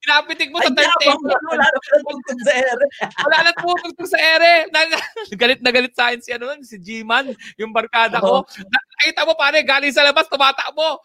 [0.00, 0.80] pinapitik mo Ay, sa mo.
[0.80, 1.28] turntable.
[1.28, 2.84] Wala na pala tugtog sa ere.
[3.28, 4.52] Wala na tumutugtog sa ere.
[5.44, 8.48] Galit na galit sa akin si, ano, si G-Man, yung barkada ko.
[8.48, 11.04] Nakita mo pare, galing sa labas, tumatakbo.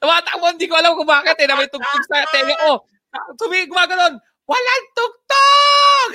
[0.00, 2.88] tumatakbo, hindi ko alam kung bakit eh, na may tugtog sa tenga ko.
[3.36, 4.16] Tumi, gumaganon.
[4.48, 6.10] Walang tugtog!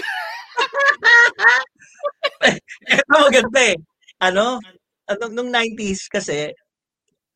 [2.89, 3.77] Ito maganda eh.
[4.23, 4.59] Ano?
[5.09, 6.51] Ano, nung 90s kasi,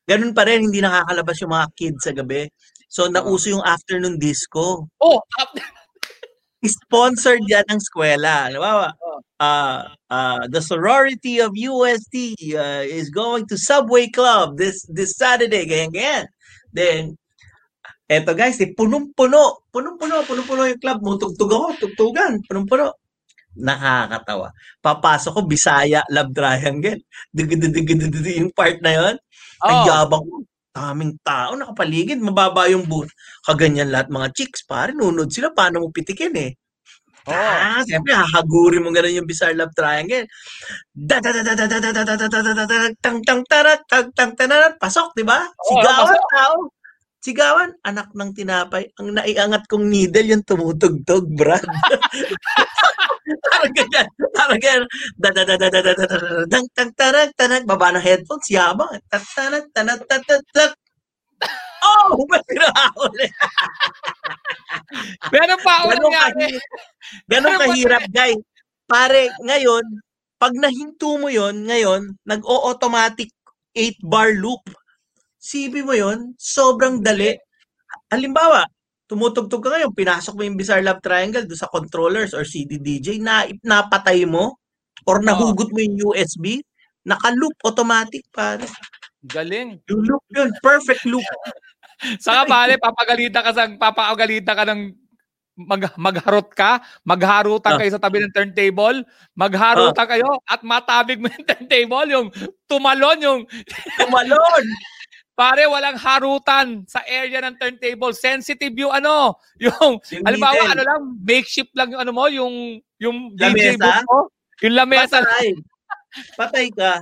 [0.08, 2.48] ganun pa rin, hindi nakakalabas yung mga kids sa gabi.
[2.88, 4.88] So, nauso yung afternoon disco.
[5.00, 5.20] Oh,
[6.64, 8.50] Sponsored yan ng eskwela.
[8.50, 8.90] Halimbawa,
[9.38, 15.62] uh, uh, the sorority of UST uh, is going to Subway Club this this Saturday,
[15.70, 16.24] ganyan, ganyan.
[16.74, 17.00] Then,
[18.10, 22.90] eto guys, eh, punong-puno, punong-puno, punong-puno yung club mo, tugtog ako, tugtugan, punong-puno.
[23.56, 24.52] Nakakatawa.
[24.82, 27.00] Papasok ko, Bisaya, Love Triangle.
[27.32, 29.16] Yung part na yon.
[29.64, 29.86] Ang oh.
[29.88, 30.36] yabang ko.
[30.78, 33.10] Daming tao, nakapaligid, mababa yung booth.
[33.42, 36.52] Kaganyan lahat mga chicks, pare, nunod sila, paano mo pitikin eh.
[37.28, 37.34] Oh.
[37.34, 40.24] Ah, siyempre, hahagurin mo ganun yung Bizarre Love Triangle.
[40.94, 43.42] Da da da da da da da da da da da da da tang tang
[43.44, 45.44] tarat tang tang tanarat pasok, di ba?
[45.44, 46.56] Sigawan tao.
[47.18, 48.94] Sigawan, anak ng tinapay.
[49.02, 51.66] Ang naiangat kong needle yung tumutugtog, Brad
[53.48, 54.06] parang ganyan.
[54.36, 54.84] Parang ganyan.
[56.48, 57.64] Dang tang tarang tarang.
[57.64, 58.48] Baba ng headphones.
[58.52, 59.00] Yabang.
[59.08, 60.74] Tang tarang tarang tarang tarang.
[61.78, 63.26] Oh, may pinahuli.
[65.32, 66.46] Meron pa ako ganun nangyari.
[66.50, 66.58] Ka,
[67.30, 68.32] ganun kahirap, guy.
[68.88, 69.84] Pare, ngayon,
[70.42, 73.30] pag nahinto mo yon ngayon, nag-o-automatic
[73.76, 74.66] 8-bar loop.
[75.38, 77.30] Sibi mo yon sobrang dali.
[78.10, 78.66] Halimbawa,
[79.08, 83.18] tumutugtog ka ngayon, pinasok mo yung Bizarre Love Triangle do sa controllers or CD DJ,
[83.24, 84.60] na, napatay mo,
[85.08, 86.60] or nahugot mo yung USB,
[87.08, 88.68] naka-loop automatic, pare.
[89.26, 89.80] Galing.
[89.90, 91.24] Yung loop yun, perfect loop.
[92.24, 94.82] Saka pare, papagalitan ka sa papagalitan ka ng
[95.58, 97.78] mag, magharot ka, magharutan Ah.
[97.82, 99.02] kayo sa tabi ng turntable,
[99.34, 102.28] magharutan kayo at matabig mo yung turntable, yung
[102.70, 103.40] tumalon, yung
[103.98, 104.64] Tumalon!
[105.38, 108.10] Pare walang harutan sa area ng turntable.
[108.10, 113.38] Sensitive yung ano, yung Yung halimbawa ano lang, makeshift lang yung ano mo, yung yung
[113.38, 114.18] DJ booth mo,
[114.66, 115.22] yung lamesa.
[115.22, 115.48] Patay.
[116.34, 116.98] Patay ka.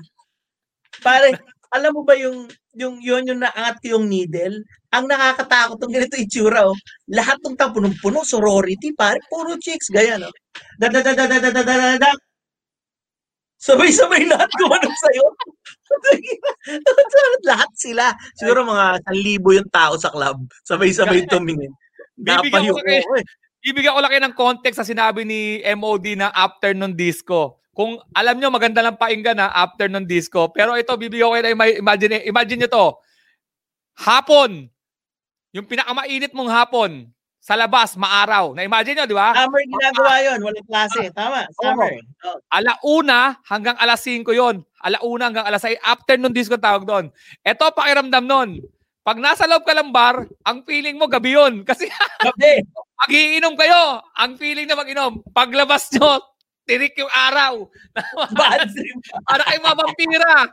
[1.01, 1.33] Pare,
[1.73, 2.45] alam mo ba yung
[2.77, 4.61] yung yun yung naangat ko yung needle?
[4.93, 6.77] Ang nakakatakot ng ganito itsura, oh.
[7.09, 10.29] Lahat ng tao punong-puno, sorority, pare, puro chicks, gaya, no?
[10.77, 12.13] Da da da da da da da da da da.
[13.57, 15.25] Sabay-sabay lahat gumanong sa'yo.
[17.47, 18.13] Lahat sila.
[18.37, 20.47] Siguro mga 1,000 yung tao sa club.
[20.67, 21.73] Sabay-sabay tumingin.
[22.17, 23.05] Bibigyan ko kayo.
[23.05, 23.25] ko, eh.
[23.67, 27.61] Ko lang kayo ng context sa sinabi ni MOD na afternoon disco.
[27.77, 30.49] Kung alam nyo, maganda lang painggan na afternoon disco.
[30.49, 32.87] Pero ito, bibigyan ko kayo na ima- imagine, imagine nyo to.
[34.01, 34.73] Hapon.
[35.53, 37.13] Yung pinakamainit mong hapon.
[37.47, 38.59] Sa labas, maaraw.
[38.59, 39.31] Na-imagine nyo, di ba?
[39.31, 40.39] Summer ginagawa yun.
[40.43, 41.15] Walang klase.
[41.15, 41.47] Tama.
[41.55, 41.95] Summer.
[42.27, 42.43] Oh.
[42.51, 44.67] Alauna hanggang alas 5 yon.
[44.83, 45.79] Alauna hanggang alas 6.
[45.79, 47.07] Afternoon disco tawag doon.
[47.47, 48.67] Ito, pakiramdam nun.
[49.07, 51.63] Pag nasa loob ka ng bar, ang feeling mo gabi yun.
[51.63, 51.87] Kasi
[52.27, 52.67] Gabi.
[53.07, 54.03] Magiinom kayo.
[54.19, 55.23] Ang feeling na mag-inom.
[55.31, 56.19] Paglabas nyo,
[56.67, 57.63] tirik yung araw.
[58.35, 58.99] Bad trip.
[59.23, 60.51] Para kayo mabampira.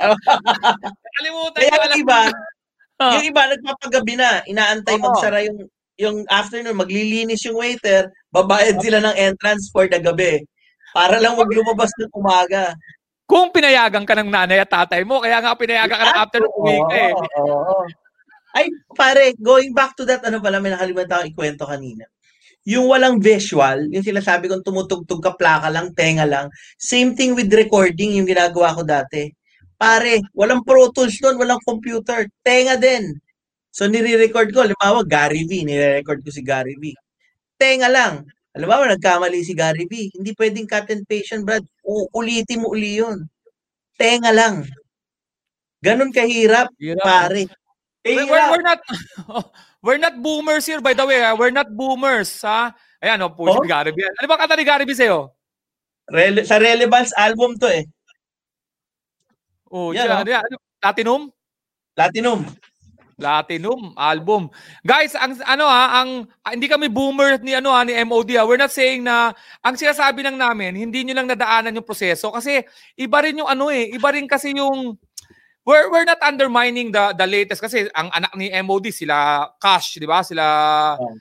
[1.20, 2.20] Kalimutan Kaya yung iba,
[3.02, 3.18] Ah.
[3.18, 5.02] yung iba nagpapagabi na, inaantay Oo.
[5.10, 5.66] magsara yung
[6.02, 10.42] yung afternoon, maglilinis yung waiter, babayad sila ng entrance for the gabi.
[10.90, 12.74] Para lang wag lumabas ng umaga.
[13.24, 16.78] Kung pinayagan ka ng nanay at tatay mo, kaya nga pinayagan ka ng afternoon uwi
[16.90, 17.12] ka eh.
[17.40, 17.86] Oo.
[18.52, 22.04] Ay, pare, going back to that, ano pala, may nakalimutan akong ikwento kanina.
[22.68, 26.52] Yung walang visual, yung sinasabi kong tumutugtog ka, plaka lang, tenga lang.
[26.76, 29.32] Same thing with recording, yung ginagawa ko dati.
[29.80, 32.28] Pare, walang Pro Tools doon, walang computer.
[32.44, 33.16] Tenga din.
[33.72, 34.68] So, nire-record ko.
[34.68, 35.64] Halimbawa, Gary V.
[35.64, 36.92] Nire-record ko si Gary V.
[37.56, 38.28] Tenga lang.
[38.52, 40.12] Halimbawa, nagkamali si Gary V.
[40.12, 41.64] Hindi pwedeng cut and paste yan, Brad.
[41.82, 43.24] Uulitin mo uli yun.
[43.96, 44.68] Tenga lang.
[45.80, 47.00] Ganon kahirap, Hirap.
[47.02, 47.48] pare.
[48.04, 48.50] We're, we're, Kahirap.
[48.52, 48.80] we're not
[49.82, 51.18] we're not boomers here by the way.
[51.22, 51.34] Ha?
[51.34, 52.70] We're not boomers, ha?
[53.02, 53.62] Ayan, oh, push Oh?
[53.62, 53.98] ni Gary B.
[54.04, 55.34] Ano ba kanta ni Gary B sa'yo?
[56.06, 57.82] Rele- sa Relevance album to eh.
[59.72, 60.22] Oh, Yan, yeah, oh.
[60.22, 60.42] ano yan?
[60.44, 60.56] Ano?
[60.78, 61.20] Platinum?
[61.96, 62.38] Platinum.
[63.16, 64.48] Platinum album.
[64.82, 68.44] Guys, ang ano ha, ang ah, hindi kami boomer ni ano ha, ni MOD ha.
[68.44, 72.64] We're not saying na ang sinasabi lang namin, hindi niyo lang nadaanan yung proseso kasi
[72.96, 74.96] iba rin yung ano eh, iba rin kasi yung
[75.62, 80.06] we're we're not undermining the the latest kasi ang anak ni MOD sila Cash, di
[80.08, 80.22] ba?
[80.26, 80.44] Sila
[80.98, 81.14] Oh.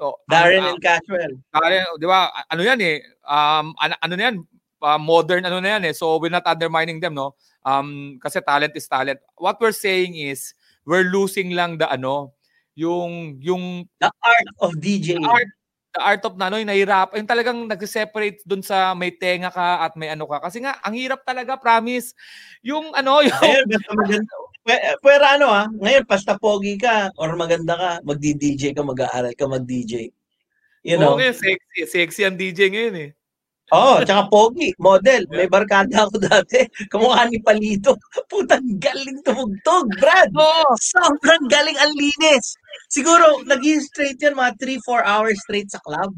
[0.00, 1.34] oh, Darren ang- and Cashwell.
[1.52, 2.32] Darren, di ba?
[2.48, 3.02] Ano yan eh?
[3.26, 4.36] Um ano, ano na yan?
[4.80, 5.94] Uh, modern ano na yan eh.
[5.96, 7.36] So we're not undermining them, no?
[7.66, 9.20] Um kasi talent is talent.
[9.36, 10.56] What we're saying is
[10.90, 12.34] we're losing lang the ano,
[12.74, 15.22] yung yung The art of DJ.
[15.22, 15.50] the art
[15.94, 19.86] the art of na ano, yung nahirap, yung talagang nag-separate dun sa may tenga ka
[19.86, 20.38] at may ano ka.
[20.42, 22.14] Kasi nga, ang hirap talaga, promise.
[22.62, 24.32] Yung ano, yung, Ngayon, basta maganda.
[25.02, 30.14] Pwera ano ah, ngayon, basta pogi ka or maganda ka, magdi-DJ ka, mag-aaral ka mag-DJ.
[30.86, 31.18] You know?
[31.18, 33.10] okay, sexy, sexy ang DJ ngayon eh.
[33.70, 35.30] Oo, oh, tsaka pogi, model.
[35.30, 36.66] May barkada ako dati.
[36.90, 37.94] Kamukha ni Palito.
[38.26, 40.34] Putang galing tumugtog, Brad.
[40.34, 40.74] Oo.
[40.74, 42.58] Sobrang galing ang linis.
[42.90, 46.10] Siguro, nag straight yan mga 3-4 hours straight sa club.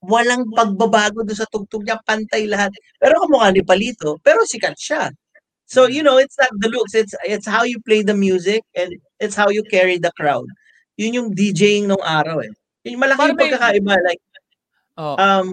[0.00, 2.72] Walang pagbabago doon sa tugtog niya, pantay lahat.
[2.96, 5.12] Pero kamukha ni Palito, pero sikat siya.
[5.68, 8.90] So, you know, it's not the looks, it's it's how you play the music and
[9.22, 10.48] it's how you carry the crowd.
[10.98, 12.50] Yun yung DJing nung araw eh.
[12.88, 14.22] Yung malaking Parang may- pagkakaiba like
[14.98, 15.14] Oo.
[15.20, 15.46] um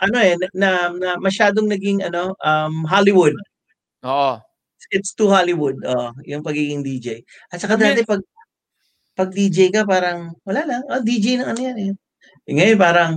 [0.00, 3.36] ano eh na, na masyadong naging ano um Hollywood.
[4.04, 4.40] Oo.
[4.90, 5.78] It's too Hollywood.
[5.86, 7.22] Oh, yung pagiging DJ.
[7.52, 8.24] At saka dati pag
[9.14, 10.82] pag DJ ka parang wala lang.
[10.88, 11.92] Oh, DJ ng ano yan eh.
[12.48, 13.12] Eh, Ngayon parang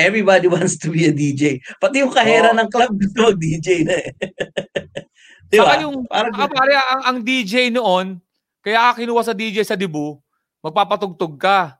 [0.00, 1.60] everybody wants to be a DJ.
[1.76, 2.56] Pati yung kahera Oo.
[2.56, 4.10] ng club gusto mag-DJ na eh.
[5.50, 5.74] Di ba?
[5.76, 8.22] Saka yung, Parang saka pare, ang, ang DJ noon,
[8.62, 10.16] kaya ka kinuha sa DJ sa Dibu,
[10.62, 11.74] magpapatugtog ka.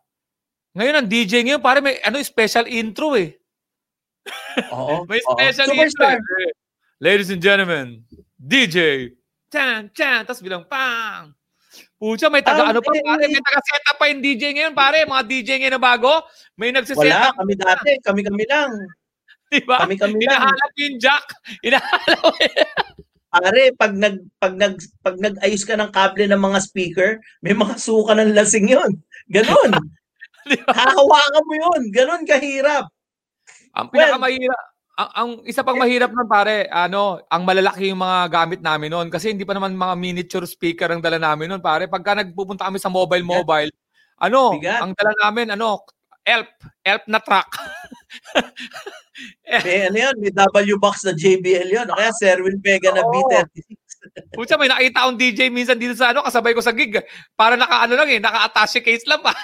[0.75, 3.40] Ngayon, ang DJ ngayon, pare, may ano, special intro eh.
[4.75, 5.05] Oo.
[5.09, 5.35] May oo.
[5.37, 6.19] special Superstar.
[6.19, 6.53] intro eh.
[7.01, 8.05] Ladies and gentlemen,
[8.37, 9.09] DJ,
[9.49, 11.33] chan, chan, tapos bilang pang.
[11.97, 14.75] Pucha, may taga Um, ano pa, eh, pare, may taga setup pa yung DJ ngayon,
[14.77, 16.13] pare, mga DJ ngayon na bago,
[16.61, 18.73] may Wala, nagsiset up, kami dati, kami-kami lang.
[19.53, 19.85] di ba?
[19.85, 20.45] Kami-kami lang.
[20.45, 21.25] Hinahalap yung jack.
[21.65, 22.35] Hinahalap.
[23.31, 24.75] Pare, pag nag pag nag
[25.07, 27.11] pag nag-ayos ka ng kable ng mga speaker,
[27.47, 28.91] may mga suka ng lasing 'yon.
[29.31, 29.71] Ganon.
[30.51, 30.75] Di ba?
[30.75, 31.83] Hahawakan mo 'yon.
[31.95, 32.91] Ganon kahirap.
[33.75, 34.63] Ang pinakamahirap,
[35.01, 39.09] ang, ang isa pang mahirap nun pare, ano, ang malalaki yung mga gamit namin noon
[39.09, 41.89] kasi hindi pa naman mga miniature speaker ang dala namin noon pare.
[41.89, 43.73] Pagka nagpupunta kami sa mobile mobile,
[44.21, 44.81] ano, Bigat.
[44.85, 45.81] ang dala namin ano,
[46.27, 46.51] elf,
[46.85, 47.49] elf na truck.
[49.51, 51.87] May ano 'yon, may W box na JBL 'yon.
[51.93, 53.13] O kaya Serwin Vega na Oo.
[53.13, 53.77] B36.
[54.33, 56.97] Pucha, may nakita akong DJ minsan dito sa ano, kasabay ko sa gig.
[57.37, 59.37] Para naka ano lang eh, naka-attache case lang pa.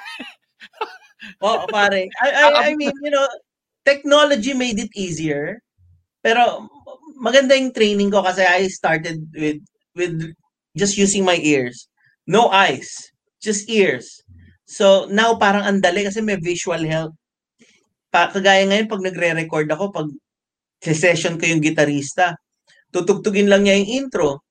[1.45, 2.09] Oo, pare.
[2.25, 3.27] I, I, I mean, you know,
[3.87, 5.63] technology made it easier.
[6.21, 6.67] Pero
[7.23, 9.63] maganda yung training ko kasi I started with
[9.95, 10.35] with
[10.75, 11.87] just using my ears.
[12.27, 12.91] No eyes,
[13.39, 14.21] just ears.
[14.67, 17.15] So now parang andali kasi may visual help.
[18.11, 20.09] Pa, kagaya ngayon pag nagre-record ako, pag
[20.83, 22.35] session ko yung gitarista,
[22.91, 24.43] tutugtugin lang niya yung intro,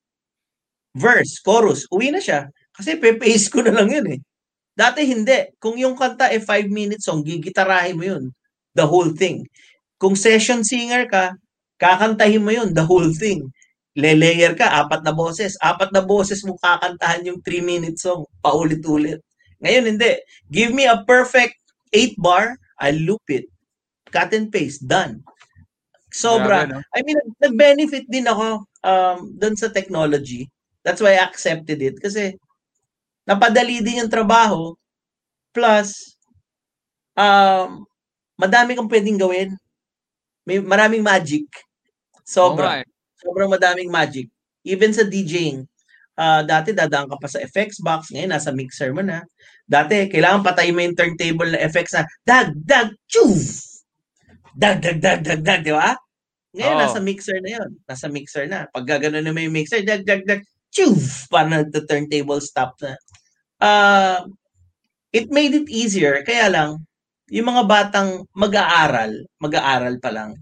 [0.96, 2.48] verse, chorus, uwi na siya.
[2.72, 4.20] Kasi pe-pace ko na lang yun eh.
[4.76, 5.56] Dati hindi.
[5.60, 8.24] Kung yung kanta ay 5 minutes song, gigitarahin mo yun.
[8.76, 9.48] The whole thing.
[9.96, 11.34] Kung session singer ka,
[11.80, 13.48] kakantahin mo yun, the whole thing.
[13.96, 15.56] Le-layer ka, apat na boses.
[15.64, 19.24] Apat na boses mo kakantahan yung 3 minute song, paulit-ulit.
[19.64, 20.14] Ngayon hindi.
[20.52, 21.56] Give me a perfect
[21.96, 23.48] 8 bar, I'll loop it.
[24.12, 25.24] Cut and paste, done.
[26.12, 26.68] Sobra.
[26.68, 26.82] Grabe, no?
[26.96, 30.48] I mean, nag-benefit din ako um, doon sa technology.
[30.84, 32.00] That's why I accepted it.
[32.00, 32.36] Kasi
[33.28, 34.76] napadali din yung trabaho.
[35.56, 36.16] Plus,
[37.16, 37.84] um,
[38.36, 39.50] madami kang pwedeng gawin.
[40.46, 41.48] May maraming magic.
[42.22, 42.82] Sobra.
[42.82, 42.88] eh.
[43.18, 44.30] Sobrang madaming magic.
[44.66, 45.66] Even sa DJing.
[46.16, 49.20] Ah, dati dadaan ka pa sa effects box, ngayon nasa mixer mo na.
[49.68, 53.36] Dati kailangan patay mo yung turntable na effects na dag dag chuf.
[54.56, 55.92] Dag dag dag dag dag, di ba?
[56.56, 56.84] Ngayon Oo.
[56.88, 57.70] nasa mixer na 'yon.
[57.84, 58.64] Nasa mixer na.
[58.72, 60.40] Pag gagano na yung mixer, dag dag dag
[60.72, 62.96] chuf para na the turntable stop na.
[63.60, 64.24] Ah,
[65.12, 66.80] it made it easier kaya lang
[67.34, 70.38] yung mga batang mag-aaral, mag-aaral pa lang.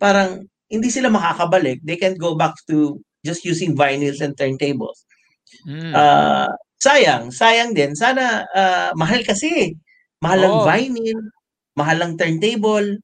[0.00, 1.84] Parang hindi sila makakabalik.
[1.84, 5.04] They can't go back to just using vinyls and turntables.
[5.68, 5.92] Mm.
[5.92, 6.48] Ah,
[6.80, 7.92] sayang, sayang din.
[7.92, 9.76] Sana ah, mahal kasi.
[10.24, 10.66] Mahal ang Oo.
[10.68, 11.20] vinyl,
[11.76, 12.96] mahal ang turntable.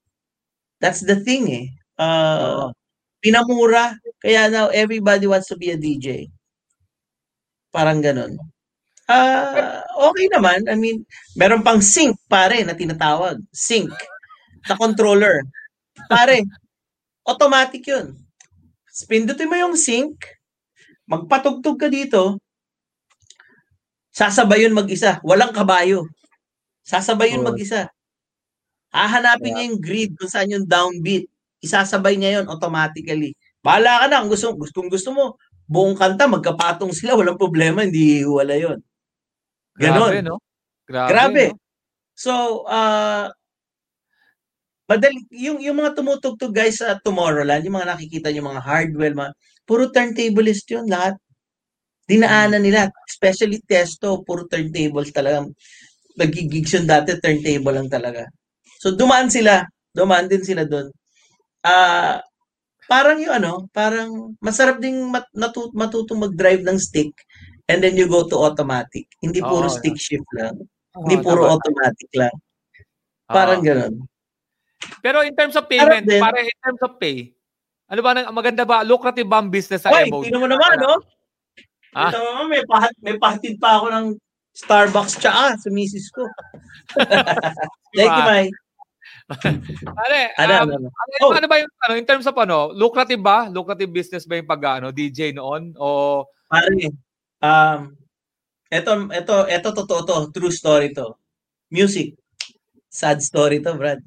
[0.80, 1.66] That's the thing eh.
[2.00, 2.72] Oo.
[3.20, 3.92] pinamura.
[4.24, 6.32] Kaya now everybody wants to be a DJ.
[7.68, 8.34] Parang ganun.
[9.10, 10.62] Ah, okay naman.
[10.70, 11.02] I mean,
[11.34, 13.42] meron pang sync pare na tinatawag.
[13.50, 13.90] Sync.
[14.70, 15.42] Na controller.
[16.06, 16.46] Pare,
[17.26, 18.14] automatic 'yun.
[19.10, 20.14] Pindutin mo yung sync,
[21.10, 22.38] magpatugtog ka dito,
[24.14, 25.18] sasabay yun mag-isa.
[25.26, 26.06] Walang kabayo.
[26.86, 27.90] Sasabay yun mag-isa.
[28.90, 31.26] Hahanapin niya yung grid kung saan yung downbeat.
[31.62, 33.34] Isasabay niya yun automatically.
[33.62, 34.20] Bahala ka na.
[34.26, 35.24] Kung gusto, kung gusto mo,
[35.70, 38.78] buong kanta, magkapatong sila, walang problema, hindi hiwala yun.
[39.80, 40.12] Ganon.
[40.12, 40.36] Grabe, no?
[40.84, 41.08] Grabe.
[41.08, 41.44] Grabe.
[41.48, 41.58] no?
[42.12, 42.32] So,
[42.68, 43.32] uh,
[44.84, 49.32] madali, yung, yung mga tumutugtog guys sa Tomorrowland, yung mga nakikita yung mga hardware, mga,
[49.64, 51.16] puro turntablist yun lahat.
[52.04, 55.48] Dinaanan nila, especially Testo, puro turntables talaga.
[56.20, 58.28] Nagigigs yun dati, turntable lang talaga.
[58.82, 59.64] So, dumaan sila,
[59.96, 60.92] dumaan din sila doon.
[61.64, 62.20] Ah,
[62.90, 65.24] parang yung ano, parang masarap ding mat,
[65.72, 67.14] matutong mag-drive ng stick
[67.70, 69.06] and then you go to automatic.
[69.22, 70.58] Hindi puro Oo, stick shift lang.
[70.98, 71.54] Oo, Hindi puro tama.
[71.54, 72.34] automatic lang.
[73.24, 73.94] Parang ganun.
[74.98, 76.18] Pero in terms of payment, din.
[76.18, 77.30] pare in terms of pay,
[77.86, 80.26] ano ba, maganda ba, lucrative ba ang business sa Hoy, MOD?
[80.26, 80.98] tingnan mo naman, no?
[81.94, 82.10] Ah?
[82.10, 84.06] Ito naman, may, pahat, may pahatid pa ako ng
[84.50, 86.26] Starbucks tsaka sa misis ko.
[87.94, 88.46] Thank you, Mai.
[89.98, 90.88] Pare, Ano, um, ano, ano?
[90.90, 91.32] ano, Oh.
[91.34, 93.46] ano ba yung, ano, in terms of ano, lucrative ba?
[93.46, 95.74] Lucrative business ba yung pag, ano, DJ noon?
[95.78, 96.90] O, Pare,
[97.42, 97.96] um,
[98.72, 100.16] eto, eto, eto, totoo to.
[100.32, 101.16] True story to.
[101.70, 102.14] Music.
[102.90, 104.00] Sad story to, Brad.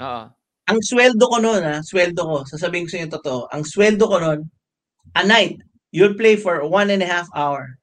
[0.00, 0.24] oo.
[0.70, 4.16] Ang sweldo ko noon, ha, sweldo ko, sasabihin ko sa inyo totoo, ang sweldo ko
[4.22, 4.40] noon,
[5.18, 5.58] a night,
[5.90, 7.76] you'll play for one and a half hour.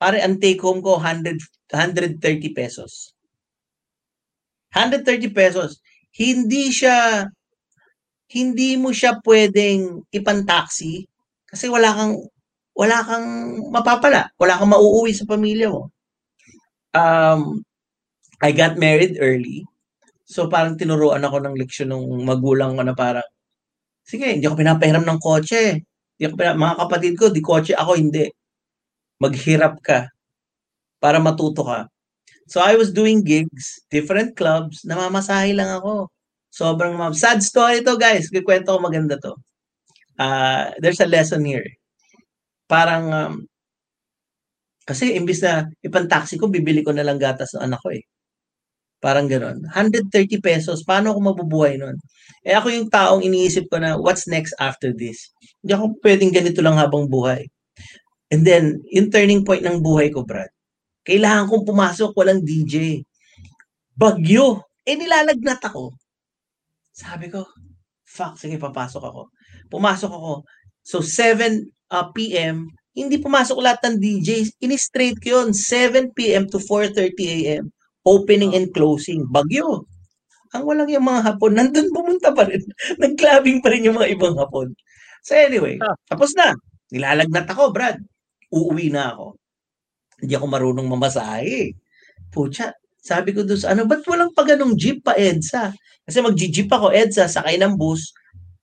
[0.00, 1.40] Pare, ang take home ko, 100,
[1.72, 3.16] 130 pesos.
[4.76, 5.80] 130 pesos.
[6.14, 7.26] Hindi siya,
[8.30, 11.08] hindi mo siya pwedeng ipan-taxi
[11.50, 12.14] kasi wala kang,
[12.74, 13.26] wala kang
[13.70, 14.30] mapapala.
[14.40, 15.90] Wala kang mauuwi sa pamilya mo.
[16.94, 17.62] Um,
[18.40, 19.68] I got married early.
[20.24, 23.26] So parang tinuruan ako ng leksyon ng magulang ko na parang,
[24.06, 25.82] sige, hindi ako pinapahiram ng kotse.
[26.16, 28.30] Hindi ako pina- mga kapatid ko, di kotse ako, hindi.
[29.20, 30.08] Maghirap ka
[31.02, 31.90] para matuto ka.
[32.50, 36.10] So I was doing gigs, different clubs, namamasahe lang ako.
[36.50, 38.26] Sobrang mam- sad story to guys.
[38.26, 39.38] Kikwento ko maganda to.
[40.18, 41.64] Ah, there's a lesson here.
[42.70, 43.34] Parang um,
[44.86, 48.02] kasi imbis na ipan-taxi ko, bibili ko na lang gatas ng anak ko eh.
[49.00, 49.64] Parang gano'n.
[49.72, 51.96] 130 pesos, paano ako mabubuhay nun?
[52.44, 55.32] Eh ako yung taong iniisip ko na, what's next after this?
[55.62, 57.48] Hindi ako pwedeng ganito lang habang buhay.
[58.30, 60.52] And then, yung turning point ng buhay ko, Brad,
[61.02, 63.02] kailangan kong pumasok, walang DJ.
[63.96, 64.68] Bagyo.
[64.84, 65.96] Eh, nilalagnat ako.
[66.92, 67.46] Sabi ko,
[68.04, 69.22] fuck, sige, papasok ako.
[69.72, 70.32] Pumasok ako.
[70.90, 74.58] So, 7 uh, p.m., hindi pumasok lahat ng DJs.
[74.58, 75.48] Ini-straight ko yun.
[75.54, 76.50] 7 p.m.
[76.50, 77.14] to 4.30
[77.46, 77.64] a.m.
[78.02, 79.22] Opening and closing.
[79.30, 79.86] Bagyo.
[80.50, 82.58] Ang walang yung mga hapon, nandun pumunta pa rin.
[83.02, 84.74] Nag-clubbing pa rin yung mga ibang hapon.
[85.22, 85.94] So anyway, Ah.
[86.10, 86.50] tapos na.
[86.90, 88.02] Nilalagnat ako, Brad.
[88.50, 89.38] Uuwi na ako.
[90.18, 91.70] Hindi ako marunong mamasahe.
[92.34, 95.70] Pucha, sabi ko doon sa ano, ba't walang pa ganong jeep pa EDSA?
[96.02, 98.10] Kasi mag-jeep ako EDSA, sakay ng bus,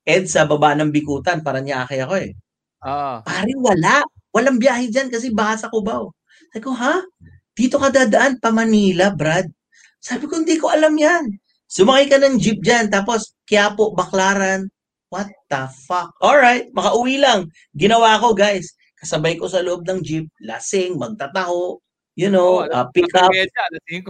[0.08, 2.32] EDSA, baba ng bikutan, para niyake ako eh.
[2.80, 3.20] Ah.
[3.28, 4.08] Pare, wala.
[4.32, 6.16] Walang biyahe dyan kasi baka sa Cubao.
[6.56, 7.04] Sabi ko, ha?
[7.52, 9.52] Dito ka dadaan pa Manila, Brad.
[10.00, 11.36] Sabi ko, hindi ko alam yan.
[11.68, 14.72] Sumakay ka ng jeep dyan, tapos Quiapo, Baclaran.
[15.12, 16.16] What the fuck?
[16.24, 17.52] Alright, makauwi lang.
[17.76, 18.72] Ginawa ko, guys.
[18.96, 21.80] Kasabay ko sa loob ng jeep, lasing, magtataho,
[22.18, 23.30] you know, Oh, uh, pick up.
[23.30, 24.10] Alas 5.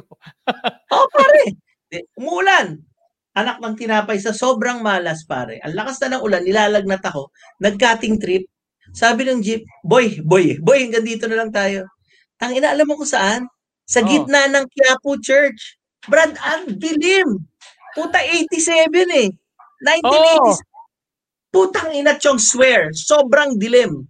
[0.94, 1.44] Oh, pare.
[2.16, 2.80] Umuulan.
[3.38, 5.62] Anak ng tinapay sa sobrang malas, pare.
[5.62, 7.30] Ang lakas na ng ulan, nilalagnat ako.
[7.62, 8.50] Nag-cutting trip.
[8.90, 11.86] Sabi ng jeep, boy, boy, boy, hanggang dito na lang tayo.
[12.42, 13.46] Tangina, alam mo kung saan?
[13.86, 14.08] Sa Oh.
[14.10, 15.78] gitna ng Quiapo Church.
[16.10, 17.46] Brad, ang dilim.
[17.94, 19.30] Puta, 87 eh.
[19.86, 20.60] 1980s.
[21.54, 22.90] Putang ina, chong swear.
[22.92, 24.06] Sobrang dilim.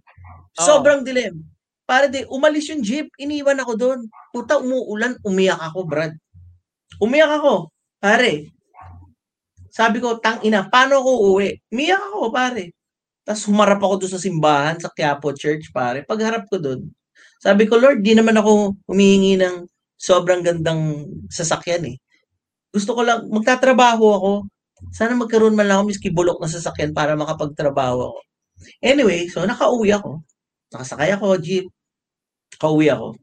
[0.56, 1.44] Sobrang dilim.
[1.88, 4.00] Para di, umalis yung jeep, iniwan ako doon.
[4.32, 6.12] Puta, umuulan, umiyak ako, Brad.
[7.00, 8.50] Umiyak ako, pare.
[9.72, 11.48] Sabi ko, tang ina, paano ako uuwi?
[11.72, 12.64] Umiyak ako, pare.
[13.24, 16.02] Tapos humarap ako doon sa simbahan, sa Quiapo Church, pare.
[16.04, 16.88] Pagharap ko doon,
[17.38, 19.62] sabi ko, Lord, di naman ako humihingi ng
[19.94, 21.96] sobrang gandang sasakyan eh.
[22.74, 24.32] Gusto ko lang, magtatrabaho ako.
[24.90, 28.20] Sana magkaroon man lang ako miski bulok na sasakyan para makapagtrabaho ako.
[28.82, 30.22] Anyway, so nakauwi ako.
[30.74, 31.66] Nakasakay ako, jeep.
[32.58, 33.14] Kauwi ako.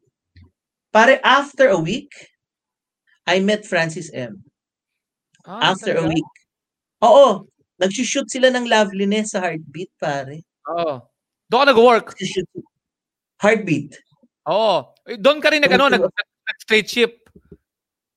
[0.96, 2.12] Pare, after a week,
[3.28, 4.40] I met Francis M.
[5.46, 6.12] Ah, After a talaga?
[6.14, 6.32] week.
[7.06, 7.46] Oo.
[7.78, 10.42] Nagsushoot sila ng loveliness sa heartbeat, pare.
[10.72, 11.06] Oo.
[11.52, 12.06] Doon ka nag-work.
[12.14, 12.50] Nagsushoot.
[13.42, 13.90] Heartbeat.
[14.50, 14.90] Oo.
[15.06, 17.26] Eh, Doon ka rin nag, ano, nag, nag straight ship.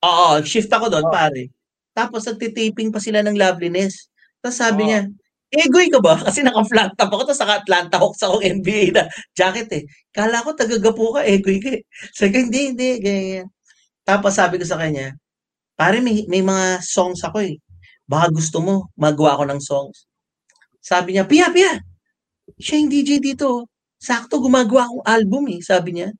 [0.00, 1.12] Oo, shift ako doon, Oo.
[1.12, 1.50] pare.
[1.92, 4.08] Tapos nagtitaping pa sila ng loveliness.
[4.40, 4.88] Tapos sabi Oo.
[4.88, 5.02] niya,
[5.48, 6.12] Egoy ka ba?
[6.28, 9.82] Kasi naka-flat top ako, tapos naka-Atlanta Hawks ako NBA na jacket eh.
[10.12, 11.82] Kala ko tagagapo ka, egoy ka eh.
[12.12, 13.48] Sabi ko, hindi, hindi, ganyan.
[14.04, 15.16] Tapos sabi ko sa kanya,
[15.78, 17.62] pare may, may mga songs ako eh.
[18.08, 20.10] Baka gusto mo, magawa ako ng songs.
[20.82, 21.78] Sabi niya, Pia, Pia,
[22.58, 23.70] siya yung DJ dito.
[23.98, 26.10] Sakto, gumagawa akong album eh, sabi niya.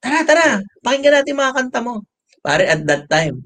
[0.00, 0.46] Tara, tara,
[0.80, 2.04] pakinggan natin mga kanta mo.
[2.40, 3.44] Pare, at that time,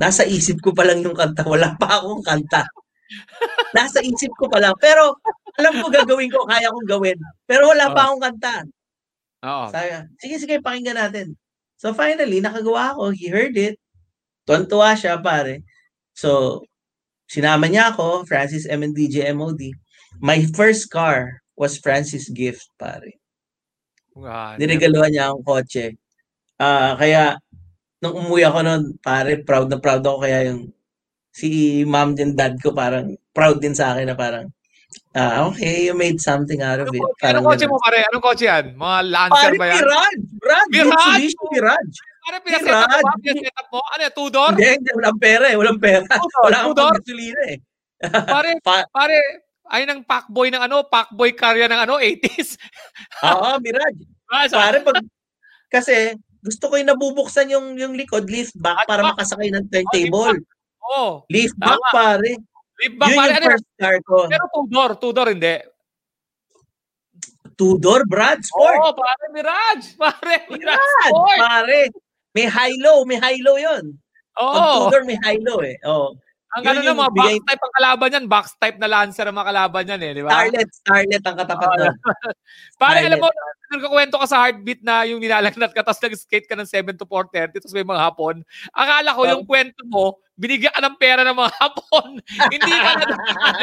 [0.00, 1.44] nasa isip ko pa lang yung kanta.
[1.44, 2.64] Wala pa akong kanta.
[3.76, 4.72] Nasa isip ko pa lang.
[4.80, 5.20] Pero,
[5.60, 7.18] alam ko gagawin ko, kaya kong gawin.
[7.44, 8.54] Pero wala pa akong kanta.
[9.44, 9.66] Oo.
[9.68, 9.88] Sabi
[10.22, 11.36] sige, sige, pakinggan natin.
[11.76, 13.12] So finally, nakagawa ako.
[13.12, 13.76] He heard it.
[14.46, 15.62] Tuwan-tuwa siya, pare.
[16.12, 16.62] So,
[17.30, 18.82] sinama niya ako, Francis M.
[18.82, 19.72] and DJ MOD.
[20.20, 23.16] My first car was Francis' gift, pare.
[24.18, 25.96] Ah, Niregaluhan niya akong kotse.
[26.60, 27.38] Ah, kaya,
[28.04, 30.26] nung umuwi ako noon, pare, proud na proud ako.
[30.26, 30.74] Kaya yung
[31.32, 34.52] si mom and dad ko parang proud din sa akin na parang
[35.16, 37.00] ah, okay, you made something out of it.
[37.22, 38.04] Parang anong kotse mo pare?
[38.12, 38.64] Anong kotse yan?
[38.76, 39.76] Mga Lancer Pare, ba yan?
[39.80, 40.20] Mirage!
[40.42, 40.68] Mirage!
[40.76, 41.34] Mirage!
[41.56, 41.96] Mirage!
[42.22, 42.86] Pare, pinaset up mo?
[42.86, 43.20] Mirage!
[43.20, 43.80] Pinaset up mo?
[43.84, 44.02] Ano?
[44.10, 44.50] Two-door?
[44.54, 44.90] Hindi, hindi.
[44.94, 45.56] Walang pera eh.
[45.56, 46.04] Walang pera.
[46.06, 46.42] Two-door?
[46.46, 47.56] Wala akong pagkasulina eh.
[48.02, 49.18] Pare, Pa- pare,
[49.68, 52.58] ay ng packboy ng ano, packboy carrier ng ano, 80s.
[53.32, 54.02] Oo, Mirage.
[54.28, 55.00] Ah, Pare, pag...
[55.68, 59.16] Kasi, gusto ko yung nabubuksan yung yung likod, lift back At para back.
[59.16, 60.36] makasakay ng turntable.
[60.82, 61.94] Oh, Lift back, Tama.
[61.94, 62.32] pare.
[62.82, 63.28] lift back, Yun pare.
[63.28, 64.16] yung Ano, first car ko.
[64.26, 65.56] pero two-door, two-door hindi.
[67.54, 68.76] Two-door, Brad, sport.
[68.76, 69.94] Oo, pare, Mirage.
[69.94, 71.38] Pare, Mirage Brad, Sport.
[71.38, 71.80] pare.
[72.34, 73.84] May high-low, may high-low yun.
[74.32, 74.88] Pag Oo.
[74.88, 75.76] two-door, may high-low eh.
[75.84, 76.16] Oo.
[76.52, 79.36] Ang Yun ano yung mga box type ang kalaban yan, box type na Lancer ang
[79.40, 80.30] mga kalaban yan eh, di ba?
[80.36, 81.94] Starlet, Starlet ang katapat nun.
[82.80, 83.28] Pare, alam mo,
[83.72, 87.56] nagkukwento ka sa heartbeat na yung nilalagnat ka, tapos nag-skate ka ng 7 to 4.30,
[87.56, 88.44] tapos may mga hapon.
[88.76, 89.30] Akala ko Oh.
[89.32, 92.08] yung kwento mo, binigyan ka ng pera ng mga hapon.
[92.52, 93.04] Hindi ka na.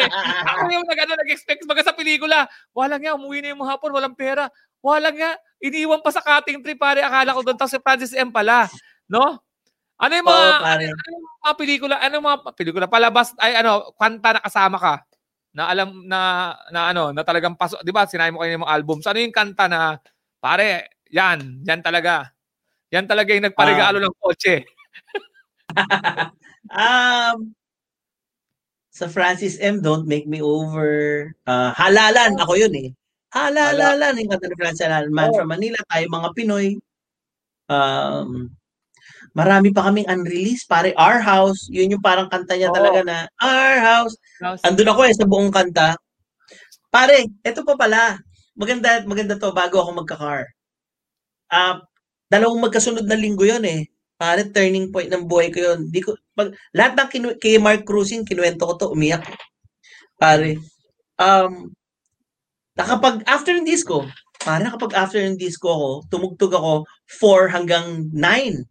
[0.58, 2.50] Ako yung nag, ano, nag-expect baga sa pelikula.
[2.74, 4.50] Walang nga, umuwi na yung mga hapon, walang pera.
[4.84, 7.04] Walang nga, iniwan pa sa cutting tree, pare.
[7.04, 8.68] Akala ko doon, tapos si Francis M pala.
[9.12, 9.40] No?
[10.00, 10.86] Ano yung mga, Oo, pare.
[10.88, 14.94] ano yung mga pelikula, ano yung mga pelikula, palabas, ay ano, kanta na kasama ka?
[15.52, 16.20] Na alam na,
[16.72, 19.06] na ano, na talagang pasok, di ba, sinabi mo kayo yung mga albums.
[19.10, 20.00] Ano yung kanta na,
[20.40, 22.32] pare, yan, yan talaga.
[22.94, 24.64] Yan talaga yung nagparegalo ng kotse.
[26.70, 27.56] Um,
[28.94, 31.32] sa Francis M, Don't Make Me Over.
[31.50, 32.90] Uh, halalan, ako yun eh.
[33.36, 35.14] Yung kanta ni Francis Halalan.
[35.14, 35.36] Man Oh.
[35.38, 36.68] from Manila, tayo mga Pinoy.
[37.70, 38.50] Um,
[39.38, 40.66] marami pa kaming unreleased.
[40.66, 42.78] Pare, Our House, yun yung parang kanta niya Oo.
[42.78, 44.16] talaga na, Our House.
[44.66, 45.94] Andun ako eh, sa buong kanta.
[46.90, 48.18] Pare, eto pa pala.
[48.58, 50.50] Maganda, maganda to bago ako magka-car.
[51.54, 51.82] Ah,
[52.34, 53.86] dalawang magkasunod na linggo yon eh.
[54.18, 55.80] Pare, turning point ng buhay ko yun.
[55.94, 59.22] Di ko, pag, lahat ng kinu, kay Mark Cruising, kinuwento ko to, umiyak.
[60.18, 60.58] Pare,
[61.22, 61.70] um,
[62.80, 64.08] nakapag, after ng disco,
[64.40, 66.72] pare, nakapag after ng disco ako, tumugtog ako
[67.20, 68.64] 4 hanggang 9.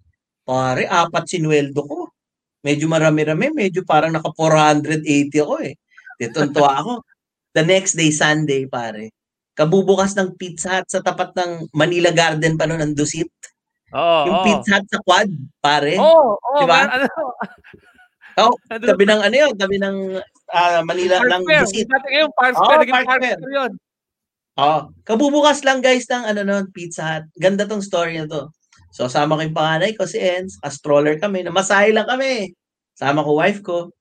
[0.49, 2.09] Pare, apat sinuweldo ko.
[2.65, 5.77] Medyo marami-rami, medyo parang naka 480 ako eh.
[6.17, 6.93] Ditontuwa ako.
[7.53, 9.13] The next day, Sunday, pare.
[9.53, 13.29] Kabubukas ng Pizza Hut sa tapat ng Manila Garden pa noon, ang Dusit.
[13.93, 14.45] Oo, Yung oo.
[14.47, 15.31] Pizza Hut sa quad,
[15.61, 16.01] pare.
[16.01, 16.79] Oo, oo, Diba?
[16.81, 17.07] man, ano,
[18.39, 20.15] Oh, tabi ng ano yun, tabi ng
[20.55, 21.45] ah, Manila, Park ng.
[21.67, 21.87] Dusit.
[21.91, 23.23] Dati ngayon, Park Oo, Square, naging Park Park.
[23.23, 23.73] Square yun.
[24.59, 27.25] Oh, kabubukas lang guys ng ano noon, Pizza Hut.
[27.39, 28.51] Ganda tong story na to.
[28.91, 32.59] So sama ko yung panganay ko si Enz, ka-stroller kami, namasahe lang kami.
[32.99, 33.95] Sama ko wife ko.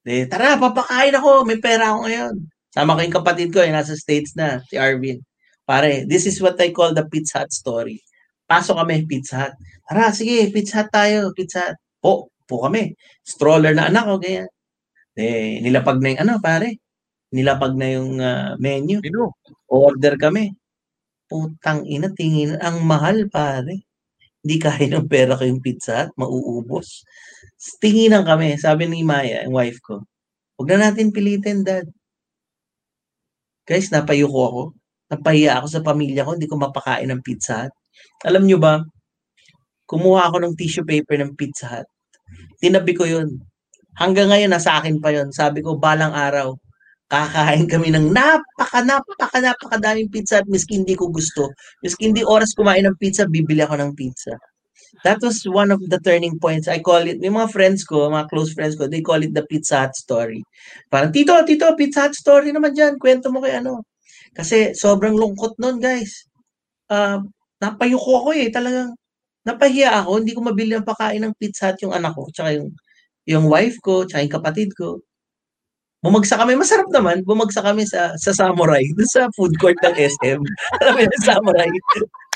[0.00, 2.34] De, tara, papakain ako, may pera ako ngayon.
[2.72, 5.20] Sama ko yung kapatid ko, yung nasa States na, si Arvin.
[5.68, 8.00] Pare, this is what I call the Pizza Hut story.
[8.48, 9.54] Pasok kami, Pizza Hut.
[9.84, 11.76] Tara, sige, Pizza Hut tayo, Pizza Hut.
[12.00, 12.96] Po, po kami.
[13.20, 14.48] Stroller na anak ko, ganyan.
[15.12, 16.80] De, nilapag na yung ano, pare.
[17.34, 19.00] Nilapag na yung ah, menu.
[19.04, 19.28] Minu.
[19.68, 20.52] Order kami.
[21.28, 23.84] Putang ina, tingin, ang mahal pare.
[24.40, 27.04] Hindi kaya ng pera ko yung pizza at mauubos.
[27.82, 30.00] Tinginan kami, sabi ni Maya, yung wife ko,
[30.56, 31.84] huwag na natin pilitin, dad.
[33.68, 34.62] Guys, napayuko ako.
[35.12, 37.74] Napahiya ako sa pamilya ko, hindi ko mapakain ng pizza hut.
[38.24, 38.80] Alam nyo ba,
[39.84, 41.88] kumuha ako ng tissue paper ng pizza hut.
[42.62, 43.28] Tinabi ko yun.
[43.98, 45.28] Hanggang ngayon, nasa akin pa yun.
[45.34, 46.54] Sabi ko, balang araw,
[47.08, 51.48] kakain kami ng napaka, napaka, napaka daming pizza at miski hindi ko gusto.
[51.80, 54.36] Miski hindi oras kumain ng pizza, bibili ako ng pizza.
[55.04, 56.68] That was one of the turning points.
[56.68, 59.44] I call it, yung mga friends ko, mga close friends ko, they call it the
[59.44, 60.40] Pizza Hut story.
[60.88, 62.96] Parang, tito, tito, Pizza Hut story naman dyan.
[62.96, 63.84] Kwento mo kay ano.
[64.32, 66.26] Kasi sobrang lungkot nun, guys.
[66.88, 67.20] Uh,
[67.60, 68.48] napayuko ako eh.
[68.48, 68.96] Talagang,
[69.44, 70.24] napahiya ako.
[70.24, 72.72] Hindi ko mabili ang pakain ng Pizza Hut yung anak ko, tsaka yung,
[73.28, 75.04] yung wife ko, tsaka yung kapatid ko.
[75.98, 80.38] Bumagsak kami, masarap naman, bumagsak kami sa sa Samurai, doon sa food court ng SM.
[80.82, 81.70] Alam mo yung Samurai,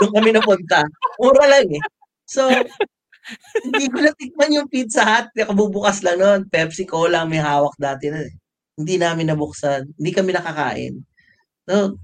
[0.02, 0.82] doon kami napunta.
[1.22, 1.82] Mura lang eh.
[2.26, 2.50] So,
[3.62, 6.40] hindi ko natikman yung Pizza Hut, kabubukas lang noon.
[6.50, 8.34] Pepsi Cola may hawak dati na eh.
[8.74, 10.94] Hindi namin nabuksan, hindi kami nakakain.
[11.70, 12.02] So,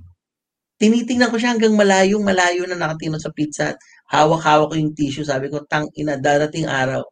[0.78, 3.78] tinitingnan ko siya hanggang malayong malayo na nakatingin sa Pizza Hut.
[4.14, 7.02] Hawak-hawak ko yung tissue, sabi ko, tang ina, darating araw,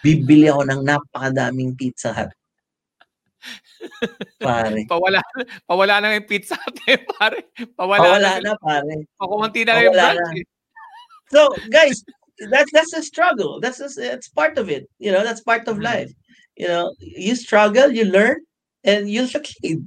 [0.00, 2.32] bibili ako ng napakadaming Pizza Hut.
[4.38, 4.84] Pare.
[4.92, 5.20] Pawala,
[5.66, 6.78] pawala na yung pizza Hut
[7.18, 7.46] pare.
[7.74, 8.52] Pawala, Pawala na.
[8.52, 8.94] na, pare.
[9.18, 10.40] Pakumanti na yung Pawala branch na.
[10.40, 10.46] eh.
[11.32, 11.40] So,
[11.72, 12.04] guys,
[12.52, 13.56] that's that's a struggle.
[13.62, 14.86] That's a, that's part of it.
[15.00, 15.86] You know, that's part of Mhm.
[15.86, 16.10] life.
[16.60, 18.36] You know, you struggle, you learn,
[18.84, 19.80] and you'll succeed.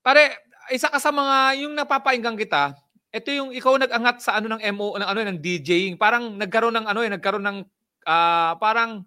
[0.00, 0.40] Pare,
[0.72, 2.72] isa ka sa mga, yung napapainggang kita,
[3.12, 6.00] ito yung ikaw nag-angat sa ano ng MO, ng ano, ng DJing.
[6.00, 7.58] Parang nagkaroon ng ano eh, nagkaroon ng,
[8.08, 9.04] ah, parang,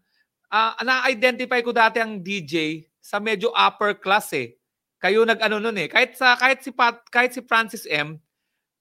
[0.52, 4.56] ah, na-identify ko dati ang DJ sa medyo upper class eh.
[5.04, 5.92] Kayo nag-ano nun eh.
[5.92, 8.16] Kahit sa kahit si Pat, kahit si Francis M,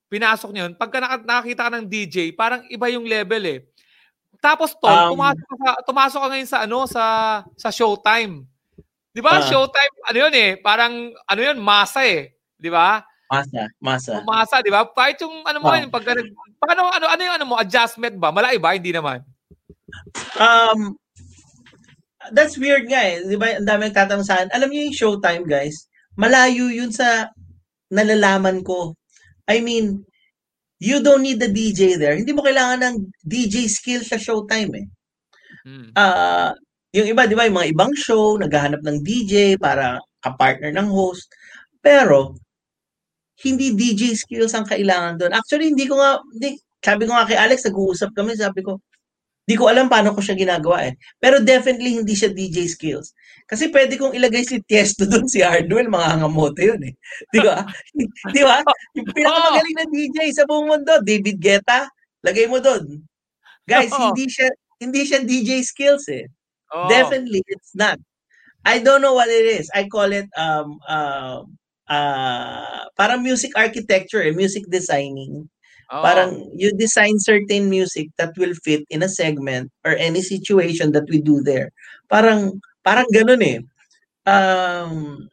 [0.06, 0.74] pinasok niyo yun.
[0.78, 3.58] Pagka naka- nakakita ka ng DJ, parang iba yung level eh.
[4.38, 7.04] Tapos Tom, Um, pumasok ka, tumasok ka ngayon sa ano sa
[7.58, 8.46] sa Showtime.
[9.10, 9.42] 'Di ba?
[9.42, 9.42] Ah.
[9.42, 10.92] Showtime ano yun eh, parang
[11.26, 12.38] ano yun, masa eh.
[12.54, 13.02] 'Di ba?
[13.26, 14.12] Masa, masa.
[14.22, 14.86] Masa, 'di ba?
[14.94, 15.82] Kahit yung ano mo Ah.
[15.82, 16.14] yun, pagka
[16.62, 18.30] paano ano ano yung ano mo, adjustment ba?
[18.30, 18.78] Malaki ba?
[18.78, 19.26] Hindi naman.
[20.38, 20.94] Um,
[22.32, 23.22] that's weird nga eh.
[23.26, 23.58] Di ba?
[23.58, 24.48] Ang dami nagtatanong sa akin.
[24.54, 25.86] Alam niyo yung showtime, guys?
[26.18, 27.30] Malayo yun sa
[27.90, 28.94] nalalaman ko.
[29.50, 30.06] I mean,
[30.78, 32.16] you don't need the DJ there.
[32.16, 34.86] Hindi mo kailangan ng DJ skill sa showtime eh.
[35.66, 35.88] Hmm.
[35.94, 36.54] Ah,
[36.90, 41.30] yung iba, di ba, yung mga ibang show, naghahanap ng DJ para kapartner ng host.
[41.78, 42.34] Pero,
[43.40, 45.32] hindi DJ skills ang kailangan doon.
[45.32, 48.80] Actually, hindi ko nga, hindi, sabi ko nga kay Alex, nag-uusap kami, sabi ko,
[49.50, 50.94] di ko alam paano ko siya ginagawa eh.
[51.18, 53.10] Pero definitely hindi siya DJ skills.
[53.50, 56.94] Kasi pwede kong ilagay si Tiesto doon, si Hardwell, mga ngamote yun eh.
[57.34, 57.66] Di ba?
[58.38, 58.62] di ba?
[58.94, 61.90] Yung pinakamagaling na DJ sa buong mundo, David Guetta,
[62.22, 63.02] lagay mo doon.
[63.66, 64.14] Guys, Oo.
[64.14, 64.46] hindi siya
[64.78, 66.30] hindi siya DJ skills eh.
[66.70, 66.86] Oo.
[66.86, 67.98] Definitely, it's not.
[68.62, 69.66] I don't know what it is.
[69.74, 71.42] I call it um uh,
[71.90, 75.50] uh, parang music architecture, eh, music designing.
[75.90, 81.02] Parang you design certain music that will fit in a segment or any situation that
[81.10, 81.74] we do there.
[82.06, 83.58] Parang parang ganun eh.
[84.22, 85.26] Um,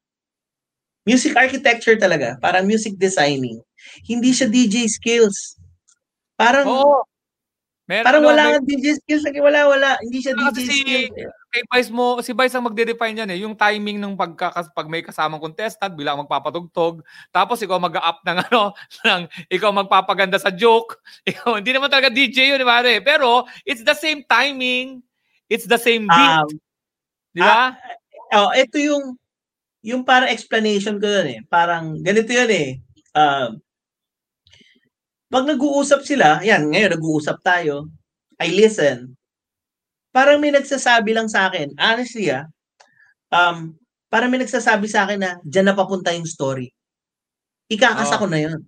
[1.06, 3.62] music architecture talaga, parang music designing.
[4.02, 5.62] Hindi siya DJ skills.
[6.34, 6.66] Parang.
[7.88, 9.90] Meron parang ano, wala may- DJ skills, wala wala.
[10.02, 11.37] Hindi siya DJ si- skills.
[11.48, 11.60] Eh.
[11.60, 13.40] kay Vice mo, si Vice ang magde-define yan eh.
[13.42, 17.02] Yung timing ng pagka, pag may kasamang contestant, bilang magpapatugtog.
[17.32, 18.76] Tapos ikaw mag-up ng ano,
[19.08, 21.00] ng, ikaw magpapaganda sa joke.
[21.30, 22.84] Ikaw, hindi naman talaga DJ yun, di ba?
[22.84, 23.00] re?
[23.00, 25.04] Pero, it's the same timing.
[25.48, 26.36] It's the same beat.
[26.44, 26.50] Um,
[27.32, 27.76] di ba?
[28.36, 29.16] oh, ito yung
[29.88, 31.40] yung parang explanation ko yun eh.
[31.48, 32.70] Parang ganito yun eh.
[33.16, 33.64] Um,
[35.28, 37.92] pag nag-uusap sila, yan, ngayon nag-uusap tayo,
[38.40, 39.16] I listen.
[40.18, 42.50] Parang may nagsasabi lang sa akin, honestly ah,
[43.30, 43.78] um,
[44.10, 46.74] parang may nagsasabi sa akin na dyan na papunta yung story.
[47.70, 48.26] Ikakasa Oo.
[48.26, 48.66] ko na yun.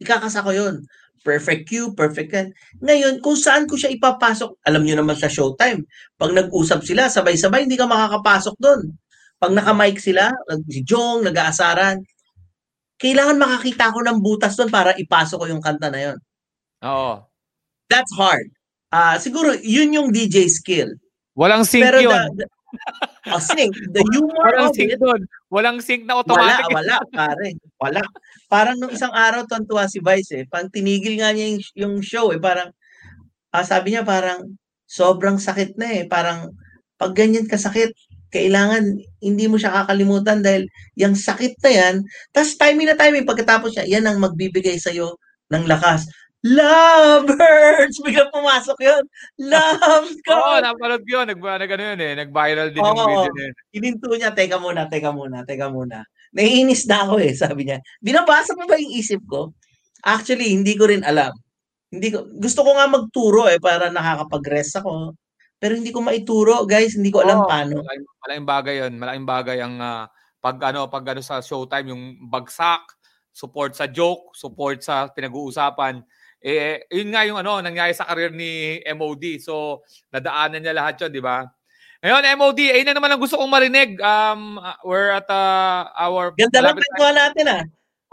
[0.00, 0.80] Ikakasa ko yun.
[1.20, 2.48] Perfect cue, perfect yan.
[2.80, 5.84] Ngayon, kung saan ko siya ipapasok, alam nyo naman sa showtime,
[6.16, 8.96] pag nag-usap sila, sabay-sabay, hindi ka makakapasok doon.
[9.36, 10.32] Pag naka-mic sila,
[10.70, 12.00] si Jong, nag-aasaran,
[12.96, 16.18] kailangan makakita ko ng butas doon para ipasok ko yung kanta na yun.
[16.86, 17.28] Oo.
[17.92, 18.57] That's hard.
[18.88, 20.96] Ah, siguro, yun yung DJ skill.
[21.36, 22.12] Walang sync Pero yun.
[22.34, 22.46] the, the,
[23.30, 25.20] oh, sync, the humor Walang of sync it, doon.
[25.52, 26.72] Walang sync na wala, automatic.
[26.72, 27.48] wala, pare.
[27.78, 28.02] Wala.
[28.48, 30.44] Parang nung isang araw, tontuwa si Vice eh.
[30.48, 32.72] Pag tinigil nga niya yung, yung show eh, parang,
[33.52, 34.56] ah, sabi niya parang,
[34.88, 36.04] sobrang sakit na eh.
[36.08, 36.48] Parang,
[36.98, 37.92] pag ganyan kasakit,
[38.28, 40.68] kailangan hindi mo siya kakalimutan dahil
[41.00, 41.94] yung sakit na yan,
[42.32, 45.16] tas timing na timing, pagkatapos siya, yan ang magbibigay sa'yo
[45.48, 46.08] ng lakas.
[46.46, 47.98] Lovebirds!
[48.06, 49.04] Biglang pumasok yun.
[49.42, 50.62] Love Oo, God!
[50.62, 51.26] napanood yun.
[51.26, 52.12] Nag, nag, ano yun eh.
[52.14, 53.06] Nag-viral din yung Oo.
[53.10, 53.54] video na yun.
[53.74, 56.06] Hininto niya, teka muna, teka muna, teka muna.
[56.30, 57.82] Naiinis na ako eh, sabi niya.
[57.98, 59.50] Binabasa mo ba yung isip ko?
[60.06, 61.34] Actually, hindi ko rin alam.
[61.90, 65.18] Hindi ko, gusto ko nga magturo eh, para nakakapag-rest ako.
[65.58, 66.94] Pero hindi ko maituro, guys.
[66.94, 67.82] Hindi ko alam Oo, paano.
[67.82, 68.92] Malaking, malaking bagay yun.
[68.94, 70.06] Malaking bagay ang ah,
[70.38, 72.94] pag ano pag ano sa showtime yung bagsak,
[73.34, 75.98] support sa joke, support sa pinag-uusapan.
[76.38, 79.42] Eh yun nga yung ano nangyari sa career ni MOD.
[79.42, 79.82] So
[80.14, 81.42] nadaanan niya lahat 'yon, di ba?
[81.98, 83.98] Ngayon, MOD, ayun na naman ang gusto kong marinig.
[83.98, 84.54] Um,
[84.86, 86.30] we're at uh, our...
[86.38, 87.62] Ganda lang kwentuhan natin ah.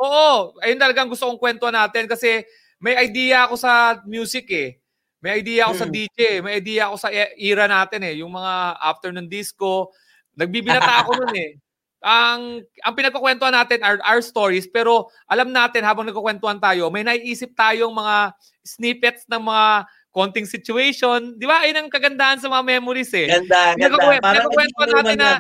[0.02, 2.42] Oo, ayun talagang gusto kong kwentuhan natin kasi
[2.82, 4.82] may idea ako sa music eh.
[5.22, 5.94] May idea ako sa Hmm.
[5.94, 9.94] DJ, may idea ako sa e- era natin eh, yung mga afternoon disco.
[10.42, 11.62] Nagbibinata ako nun eh.
[12.06, 17.58] Ang ang pinagkukwentuhan natin are our stories pero alam natin habang nagkukwentuhan tayo, may naiisip
[17.58, 18.30] tayong mga
[18.62, 21.34] snippets ng mga konting situation.
[21.36, 21.66] Di ba?
[21.66, 23.26] Ayun ang kagandahan sa mga memories eh.
[23.28, 23.90] Ganda, ganda.
[23.90, 25.32] Pinagkukwen- Parang pinagkukwentuhan natin na.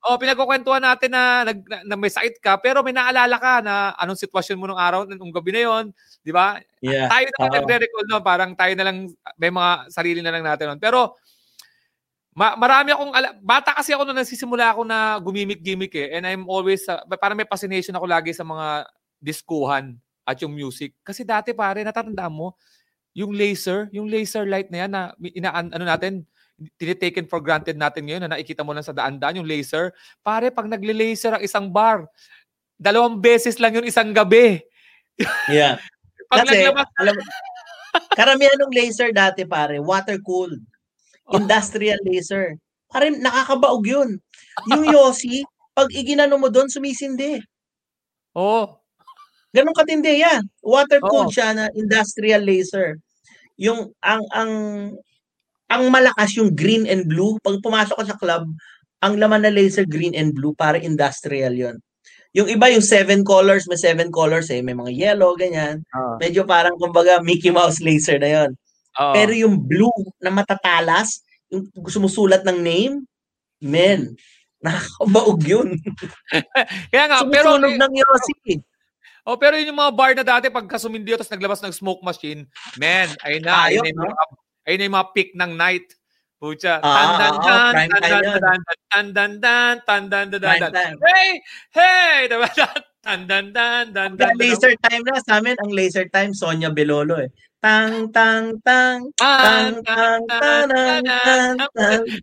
[0.00, 3.92] Oh, pinagkukwentuhan natin na, nag, na, na may sakit ka pero may naalala ka na
[4.00, 5.84] anong sitwasyon mo nung araw, nung gabi na yon,
[6.24, 6.56] di ba?
[6.80, 7.08] Yeah.
[7.12, 7.56] Tayo naman Oo.
[7.60, 10.80] nagre-recall no, parang tayo na lang may mga sarili na lang natin nun.
[10.80, 11.20] Pero
[12.34, 16.46] ma- marami akong ala- bata kasi ako nung nagsisimula ako na gumimik-gimik eh and I'm
[16.46, 18.86] always uh, parang may fascination ako lagi sa mga
[19.20, 20.94] diskuhan at yung music.
[21.02, 22.54] Kasi dati pare, natatandaan mo,
[23.12, 26.22] yung laser, yung laser light na yan na ina ano natin,
[26.76, 29.90] tinitaken for granted natin ngayon na nakikita mo lang sa daan-daan yung laser.
[30.20, 32.06] Pare, pag nagle-laser ang isang bar,
[32.76, 34.60] dalawang beses lang yun isang gabi.
[35.48, 35.80] Yeah.
[36.30, 37.16] Pag Kasi, naglabas alam
[38.14, 40.62] karamihan ng laser dati pare, water cooled.
[41.40, 42.58] Industrial laser.
[42.90, 44.18] Pare, nakakabaog yun.
[44.66, 47.38] Yung Yossi, pag iginano mo doon, sumisindi.
[48.34, 48.80] Oo.
[49.50, 50.46] Ganun katindi yan.
[50.62, 51.34] Water cooled Oo.
[51.34, 52.98] siya na industrial laser.
[53.58, 54.52] Yung ang ang
[55.70, 57.38] ang malakas yung green and blue.
[57.42, 58.46] Pag pumasok ka sa club,
[59.02, 61.76] ang laman na laser green and blue para industrial yon.
[62.30, 65.82] Yung iba yung seven colors, may seven colors eh, may mga yellow ganyan.
[65.98, 66.14] Oo.
[66.22, 68.50] Medyo parang kumbaga Mickey Mouse laser na yon.
[68.98, 69.14] Oo.
[69.14, 72.94] Pero yung blue na matatalas, yung sumusulat ng name,
[73.62, 74.16] men,
[74.60, 75.68] nakakabaog yun.
[76.90, 78.60] Kaya nga, pero Sumusunog ng Yossi.
[79.28, 82.48] Oh, pero yun yung mga bar na dati pagka sumindiyo tapos naglabas ng smoke machine,
[82.80, 84.16] man, ayun na, ayun, Ayos, na yung
[84.64, 85.88] ayun na yung mga peak ng night.
[86.40, 86.80] Pucha.
[86.80, 87.72] Ah, Tandan ah,
[88.40, 90.92] dan, tandan dan, tandan dan, dan.
[91.04, 91.36] Hey!
[91.68, 92.32] Hey!
[92.32, 92.48] Diba?
[93.04, 97.28] Tandan dan, dan, dan, laser time na sa amin, ang laser time, Sonia Belolo eh.
[97.60, 100.64] Tang tang tang tang tang tang
[101.04, 101.56] tang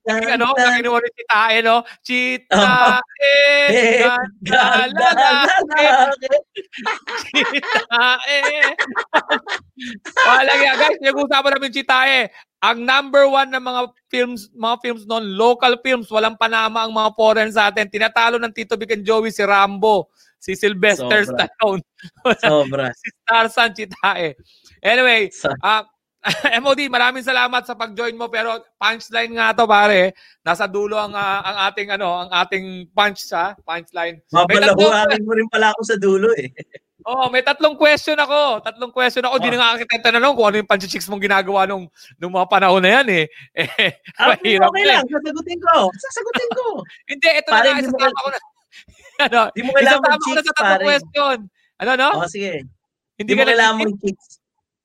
[0.01, 4.01] tang ano ang inuwi ni Tae no Chita eh
[4.41, 5.85] galalaki
[7.29, 8.73] Chita eh
[10.25, 15.05] Wala nga guys nag-usapan namin Chita eh ang number one ng mga films, mga films
[15.05, 17.85] noon, local films, walang panama ang mga foreign sa atin.
[17.85, 21.45] Tinatalo ng Tito Vic and Joey si Rambo si Sylvester Sobra.
[21.49, 21.83] Stallone,
[22.45, 22.85] Sobra.
[22.93, 24.33] si Tarzan Chitae.
[24.81, 25.83] Anyway, Sa- ah
[26.63, 30.11] MOD, maraming salamat sa pag-join mo pero punchline nga to pare.
[30.43, 34.19] Nasa dulo ang ah, ang ating ano, ang ating punch sa punchline.
[34.33, 36.51] Mapalahuakin mo rin pala ako sa dulo eh.
[37.07, 38.59] oh, may tatlong question ako.
[38.59, 39.39] Tatlong question ako.
[39.39, 39.55] Di Oh.
[39.55, 41.87] na nga kita tanong kung ano yung panchichicks mong ginagawa nung
[42.19, 43.25] nung mga panahon na yan eh.
[43.55, 44.83] eh Ah, okay na eh.
[44.83, 45.75] lang, sasagutin ko.
[45.95, 46.65] Sasagutin ko.
[47.07, 48.39] Hindi, ito Pare, na nga, isasama ko na.
[49.19, 50.85] Ano, Di mo kailangan na sa tatlong pare.
[50.85, 51.37] question.
[51.77, 52.09] Ano, no?
[52.21, 52.65] O, sige.
[53.17, 54.27] Hindi Di mo ka kailangan nag- mag-chicks.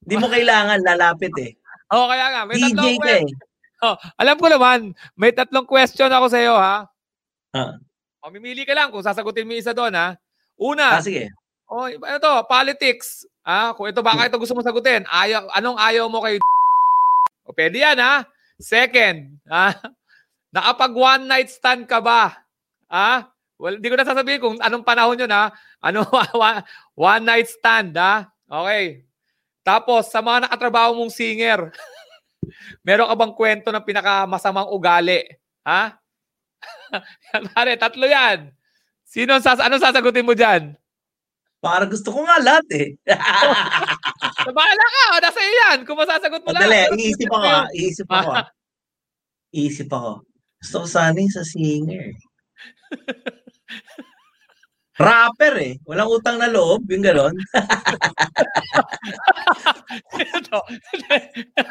[0.02, 1.52] Di mo kailangan lalapit eh.
[1.92, 2.42] Oh, kaya nga.
[2.48, 3.24] May DJ tatlong ka eh.
[3.82, 4.78] Oh, alam ko naman,
[5.12, 6.86] may tatlong question ako sa iyo, ha?
[7.52, 7.76] Ah.
[8.22, 10.14] Mamimili ka lang kung sasagutin mo isa doon, ha?
[10.56, 11.28] Una, Ah, sige.
[11.68, 13.26] oh, ano to, politics.
[13.42, 15.02] Ah, kung ito baka ito gusto mo sagutin.
[15.04, 16.38] Ayaw, anong ayaw mo kay
[17.44, 18.22] O pwede yan, ha?
[18.56, 19.74] Second, ha?
[20.54, 22.32] Nakapag one night stand ka ba?
[22.88, 23.28] Ha?
[23.62, 25.54] Well, hindi ko na sasabihin kung anong panahon yun, ha?
[25.78, 26.02] Ano,
[26.98, 28.26] one night stand, ha?
[28.50, 29.06] Okay.
[29.62, 31.70] Tapos, sa mga nakatrabaho mong singer,
[32.86, 35.22] meron ka bang kwento ng pinakamasamang ugali?
[35.62, 35.94] Ha?
[37.54, 38.50] Pare, tatlo yan.
[39.06, 40.74] Sino sas anong sasagutin mo dyan?
[41.62, 42.98] Para gusto ko nga lahat eh.
[44.42, 45.78] Sa bahala ka, o, nasa iyo yan.
[45.86, 46.66] Kung masasagot mo lang.
[46.66, 47.66] Madali, Pero iisip sasagutin ako ah.
[47.70, 48.46] Iisip ako ah.
[49.54, 50.12] Iisip ako.
[50.58, 52.10] Gusto ko sana sa singer.
[55.00, 55.74] Rapper eh.
[55.88, 57.32] Walang utang na loob, yung gano'n.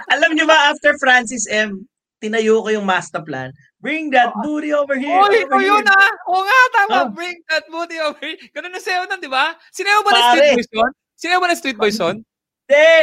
[0.10, 1.86] Alam niyo ba, after Francis M.,
[2.22, 3.54] tinayo ko yung master plan.
[3.82, 5.10] Bring that booty over here.
[5.10, 6.12] Ito over yun ah.
[6.30, 6.94] Oo nga, tama.
[6.94, 7.08] Ah.
[7.10, 8.38] Bring that booty over here.
[8.54, 9.58] Ganun ang sayo nun, di ba?
[9.74, 10.22] Sinayaw ba Pare.
[10.22, 10.92] Street Boys yun?
[11.18, 12.18] Sinayaw ba ng Street Boys yun?
[12.22, 12.94] Hindi!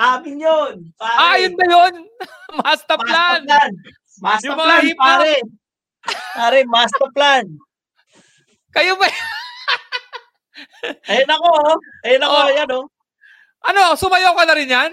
[0.00, 0.74] Amin yun!
[0.98, 1.18] Pare.
[1.18, 1.94] Ah, yun ba yun?
[2.58, 3.40] Master Master plan.
[3.46, 3.70] plan.
[4.18, 5.34] Master Yung mga plan, pare.
[6.34, 7.44] Pare, master plan.
[8.70, 9.06] Kayo ba?
[11.10, 11.76] Ayun ako, oh.
[12.06, 12.48] Ayun ako, Oh.
[12.50, 12.86] ayan, oh.
[13.60, 14.92] Ano, sumayaw ka na rin yan?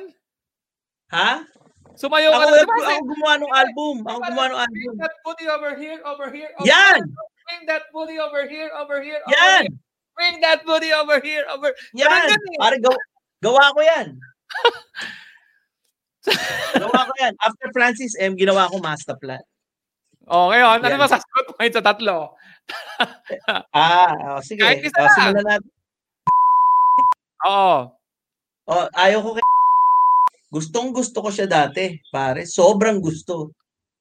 [1.13, 1.45] Ha?
[1.95, 2.67] Sumayaw ka Ako, na rin?
[2.67, 3.95] ako, ako gumawa ng album.
[4.03, 4.75] Ako gumawa ng album.
[4.75, 6.99] Bring that booty over here, over here, over Yan!
[6.99, 7.07] here.
[7.47, 9.63] Bring that booty over here, over here, over Yan!
[9.71, 9.78] here.
[10.17, 12.28] Bring that booty over here, over Yan!
[12.28, 12.59] Ganun eh.
[12.59, 12.99] Pare, gawa,
[13.39, 14.07] gawa ko yan.
[16.82, 17.34] gawa ko yan.
[17.39, 19.39] After Francis M., ginawa ko master plan.
[20.28, 22.17] Oh, ngayon, ano masasagot mo ngayon sa tatlo?
[23.71, 24.59] Ah, oh, sige.
[24.59, 25.15] Kahit isa Oh, lang.
[25.15, 25.69] simulan natin.
[27.47, 27.78] Oo.
[28.67, 29.45] Oh, ayaw ko kay
[30.55, 32.43] Gustong gusto ko siya dati, pare.
[32.47, 33.51] Sobrang gusto.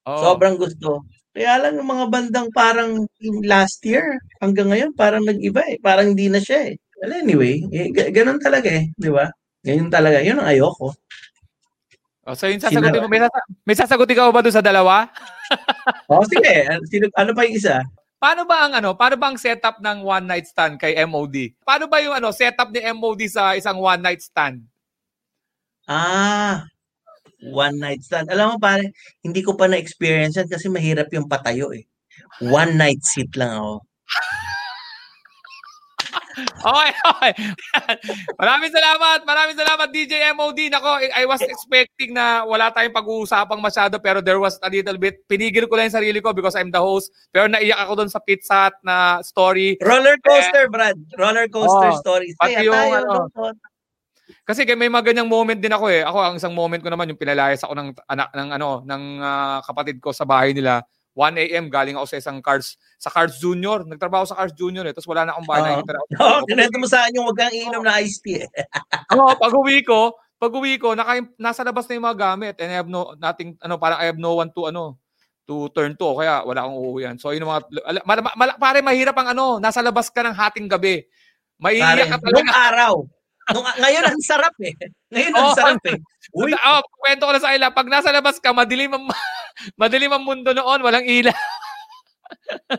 [0.08, 0.20] Oo.
[0.22, 1.06] Sobrang gusto.
[1.34, 3.06] Kaya lang yung mga bandang parang
[3.46, 5.78] last year, hanggang ngayon, parang nag-iba eh.
[5.82, 6.76] Parang hindi na siya eh.
[7.02, 8.88] Well, anyway, eh, ga- ganun talaga eh.
[8.96, 9.28] Di ba?
[9.62, 10.22] Ganyan talaga.
[10.24, 10.94] Yun ang ayoko.
[12.26, 15.06] Oh, so yung sasagutin mo, may, sasa- may sasagutin ka ba doon sa dalawa?
[16.10, 16.66] Oh, sige.
[16.66, 17.78] Ano, sino, ano pa yung isa?
[18.18, 21.54] Paano ba ang ano, paano ba ang setup ng one night stand kay MOD?
[21.62, 24.66] Paano ba yung ano, setup ni MOD sa isang one night stand?
[25.86, 26.66] Ah,
[27.46, 28.26] one night stand.
[28.26, 28.90] Alam mo pare,
[29.22, 31.86] hindi ko pa na-experience yan kasi mahirap yung patayo eh.
[32.42, 33.74] One night seat lang ako.
[36.37, 37.32] Okay, okay.
[38.41, 39.24] maraming salamat.
[39.24, 40.68] Maraming salamat DJ MOD.
[40.68, 45.01] Nako, I I was expecting na wala tayong pag-uusapang masyado pero there was a little
[45.01, 45.24] bit.
[45.24, 47.09] Pinigil ko lang yung sarili ko because I'm the host.
[47.32, 49.80] Pero naiyak ako doon sa Pizza Hut na story.
[49.80, 51.01] Roller coaster, Brad.
[51.16, 52.37] Roller coaster Oh, stories.
[52.37, 53.57] pati Kaya yung tayo, ano.
[54.47, 56.03] Kasi may mga ganyang moment din ako eh.
[56.03, 59.59] Ako ang isang moment ko naman yung pinalayas ako ng anak ng ano ng ah,
[59.62, 60.82] kapatid ko sa bahay nila.
[61.16, 61.72] 1 a.m.
[61.72, 63.88] galing ako sa isang Cars, sa Cars Junior.
[63.88, 64.92] Nagtrabaho sa Cars Junior eh.
[64.92, 65.72] Tapos wala na akong bahay.
[65.80, 65.88] Oo.
[66.20, 68.48] Oo, kinento mo sa akin yung wag kang iinom na iced tea eh.
[69.16, 72.68] Oo, pag uwi ko, pag uwi ko, naka, nasa labas na yung mga gamit and
[72.68, 75.00] I have no, nothing, ano, parang I have no one to, ano,
[75.48, 76.20] to turn to.
[76.20, 77.16] Kaya wala akong uuwian.
[77.16, 80.20] So, yun yung mga, ala- ma, ma, ma- pare, mahirap ang ano, nasa labas ka
[80.20, 81.00] ng hating gabi.
[81.56, 82.52] Maiiyak ka nung talaga.
[82.68, 82.94] araw.
[83.56, 84.74] Nung, ngayon ang sarap eh.
[85.08, 85.96] Ngayon ang sarap eh.
[86.36, 89.06] Uy, Oh, kwento ko na sa ila, pag nasa labas ka, madilim ang,
[89.80, 91.34] madilim ang mundo noon, walang ilaw.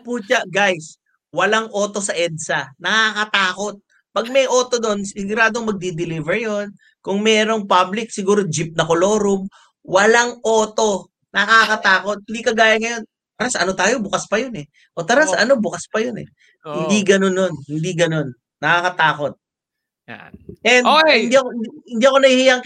[0.08, 0.98] putya, guys,
[1.32, 2.74] walang auto sa EDSA.
[2.80, 3.80] Nakakatakot.
[4.12, 6.68] Pag may auto doon, siguradong magdi-deliver yon.
[7.06, 9.46] Kung merong public, siguro jeep na colorum.
[9.86, 11.14] Walang auto.
[11.32, 12.26] Nakakatakot.
[12.26, 13.04] Hindi kagaya ngayon.
[13.38, 14.66] Tara sa ano tayo, bukas pa yun eh.
[14.98, 16.28] O tara sa ano, bukas pa yun eh.
[16.66, 16.84] Oo.
[16.90, 17.54] Hindi ganun nun.
[17.70, 18.34] Hindi ganun.
[18.58, 19.38] Nakakatakot.
[20.10, 20.32] Yan.
[20.66, 21.18] And Okay.
[21.30, 21.50] hindi ako
[21.86, 22.64] hindi ako nahihiyang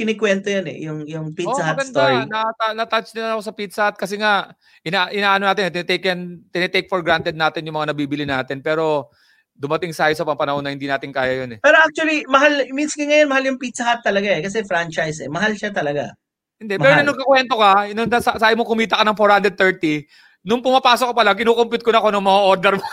[0.00, 1.92] kinikwento yan eh, yung yung Pizza oh, Hut maganda.
[1.92, 2.16] story.
[2.32, 4.48] Na- Na-touch din ako sa Pizza Hut kasi nga,
[4.80, 6.08] ina, inaano natin, eh, tinitake,
[6.48, 8.64] tinitake for granted natin yung mga nabibili natin.
[8.64, 9.12] Pero
[9.52, 11.58] dumating sa sa panahon na hindi natin kaya yun eh.
[11.60, 14.40] Pero actually, mahal, means nga ngayon, mahal yung Pizza Hut talaga eh.
[14.40, 15.28] Kasi franchise eh.
[15.28, 16.16] Mahal siya talaga.
[16.60, 17.04] Hindi, pero Mahal.
[17.04, 20.04] nung nagkakwento ka, nung sa, sa mo kumita ka ng 430,
[20.44, 22.84] nung pumapasok ka pala, kinukumpit ko na ako ng mga order mo.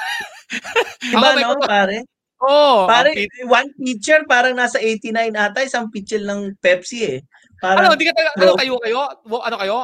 [1.03, 1.97] Diba, may- no, pare?
[2.37, 2.85] Oo.
[2.85, 7.19] Pare, ang pit- one pitcher, parang nasa 89 ata, isang pitcher ng Pepsi eh.
[7.65, 8.99] ano, Parang hindi ka tayo, ano kayo kayo?
[9.25, 9.77] Wo- Ano kayo?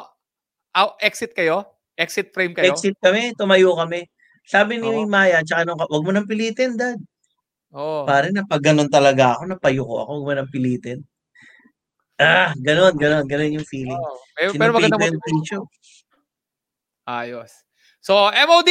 [0.73, 1.65] Out, exit kayo?
[1.97, 2.73] Exit frame kayo?
[2.73, 4.05] exit kami, tumayo kami.
[4.45, 5.09] Sabi ni Oo.
[5.09, 6.97] Maya, tsaka nung, wag mo nang pilitin, dad.
[7.73, 8.05] Oo.
[8.05, 10.99] Pare, na pag ganun talaga ako, napayuko ako, wag mo nang pilitin.
[12.21, 13.97] Ah, ganun, ganun, ganun yung feeling.
[13.97, 14.17] Oo.
[14.37, 15.09] Pero, pero maganda mo.
[17.09, 17.51] Ayos.
[17.99, 18.69] So, MOD!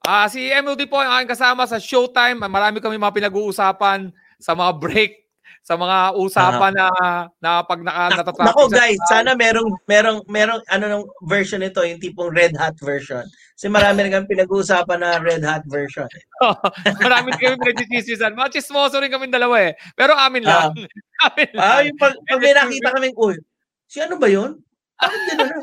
[0.00, 2.40] Ah, si MOD po ang aking kasama sa Showtime.
[2.48, 4.08] Marami kami mga pinag-uusapan
[4.40, 5.12] sa mga break,
[5.60, 6.88] sa mga usapan na
[7.36, 11.84] na pag naka natatraffic Nako sa- guys, sana merong merong merong ano nung version nito,
[11.84, 13.20] yung tipong red hot version.
[13.52, 16.08] Kasi marami rin kami pinag-uusapan na red hot version.
[17.04, 18.32] Marami din kami pinag-chismisan.
[18.32, 19.76] Mga chismoso rin kami dalawa eh.
[19.92, 20.72] Pero amin lang.
[21.28, 21.60] amin lang.
[21.60, 23.36] Ah, yung pag, pag may nakita kaming, uy,
[23.84, 24.64] si ano ba yun?
[24.96, 25.60] Bakit gano'n?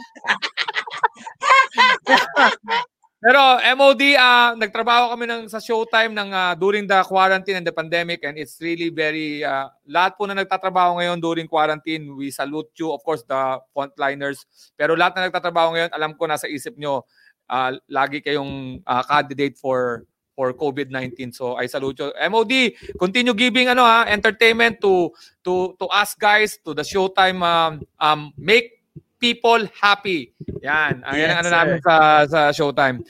[3.18, 7.74] Pero MOD, ah nagtrabaho kami ng, sa Showtime ng, ah, during the quarantine and the
[7.74, 12.70] pandemic and it's really very, ah, lahat po na nagtatrabaho ngayon during quarantine, we salute
[12.78, 14.46] you, of course, the frontliners.
[14.78, 17.10] Pero lahat na nagtatrabaho ngayon, alam ko nasa isip nyo,
[17.50, 20.06] ah, lagi kayong ah, candidate for
[20.38, 21.34] for COVID-19.
[21.34, 22.14] So I salute you.
[22.30, 25.10] MOD, continue giving ano ha, entertainment to
[25.42, 28.77] to to us guys, to the Showtime um, um make
[29.18, 30.32] people happy.
[30.62, 31.02] Yan.
[31.04, 31.56] Ang Yes, ano sir.
[31.56, 31.96] namin sa
[32.26, 33.02] sa Showtime.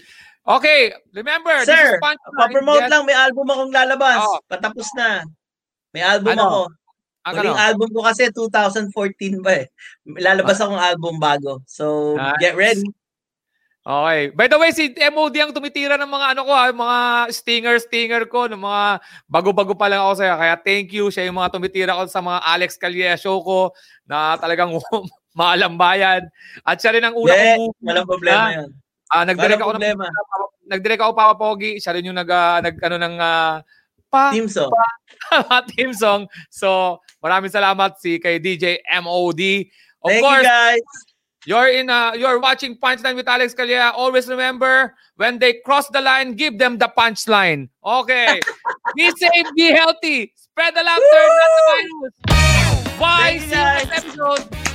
[0.48, 2.00] Okay, remember, this Sir.
[2.00, 2.92] Pa-promote Yes.
[2.92, 4.24] lang, may album akong lalabas.
[4.24, 4.40] Oo.
[4.48, 5.28] Patapos na.
[5.92, 6.44] May album Ano?
[6.48, 6.62] ako.
[7.28, 7.68] Ang Huling ano?
[7.68, 9.68] album ko kasi 2014 ba eh.
[10.08, 11.60] Lalabas akong album bago.
[11.68, 12.40] So, Nice.
[12.40, 12.88] get ready.
[13.84, 14.32] Okay.
[14.36, 16.98] By the way, si MOD ang tumitira ng mga ano ko ha, mga
[17.32, 20.36] stinger stinger ko ng mga bago-bago pa lang ako sa'yo.
[20.36, 21.08] Kaya thank you.
[21.08, 23.72] Siya yung mga tumitira ko sa mga Alex Calleja show ko
[24.04, 24.76] na talagang
[25.38, 26.26] maalam bayan.
[26.66, 27.86] At siya rin ang una Yeah, kong movie.
[27.86, 28.70] Walang problema Ah, yan.
[29.08, 30.06] Ah, nag-direct ako ng problema.
[30.68, 31.72] nag-direct ako Papa Pogi.
[31.78, 33.54] Siya rin yung nag ah, nag ano ng ah,
[34.10, 34.72] pa Team song.
[35.76, 36.26] team song.
[36.50, 39.68] So, maraming salamat si kay DJ MOD.
[40.04, 40.88] Of Thank course, you guys.
[41.48, 43.96] You're in uh, you're watching Punchline with Alex Calleja.
[43.96, 47.72] Always remember, when they cross the line, give them the punchline.
[47.80, 48.40] Okay.
[48.96, 50.36] be safe, be healthy.
[50.36, 52.14] Spread the laughter, not the virus.
[53.00, 53.40] Bye.
[53.40, 54.67] See you next episode.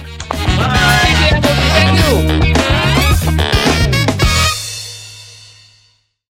[1.75, 2.32] And you.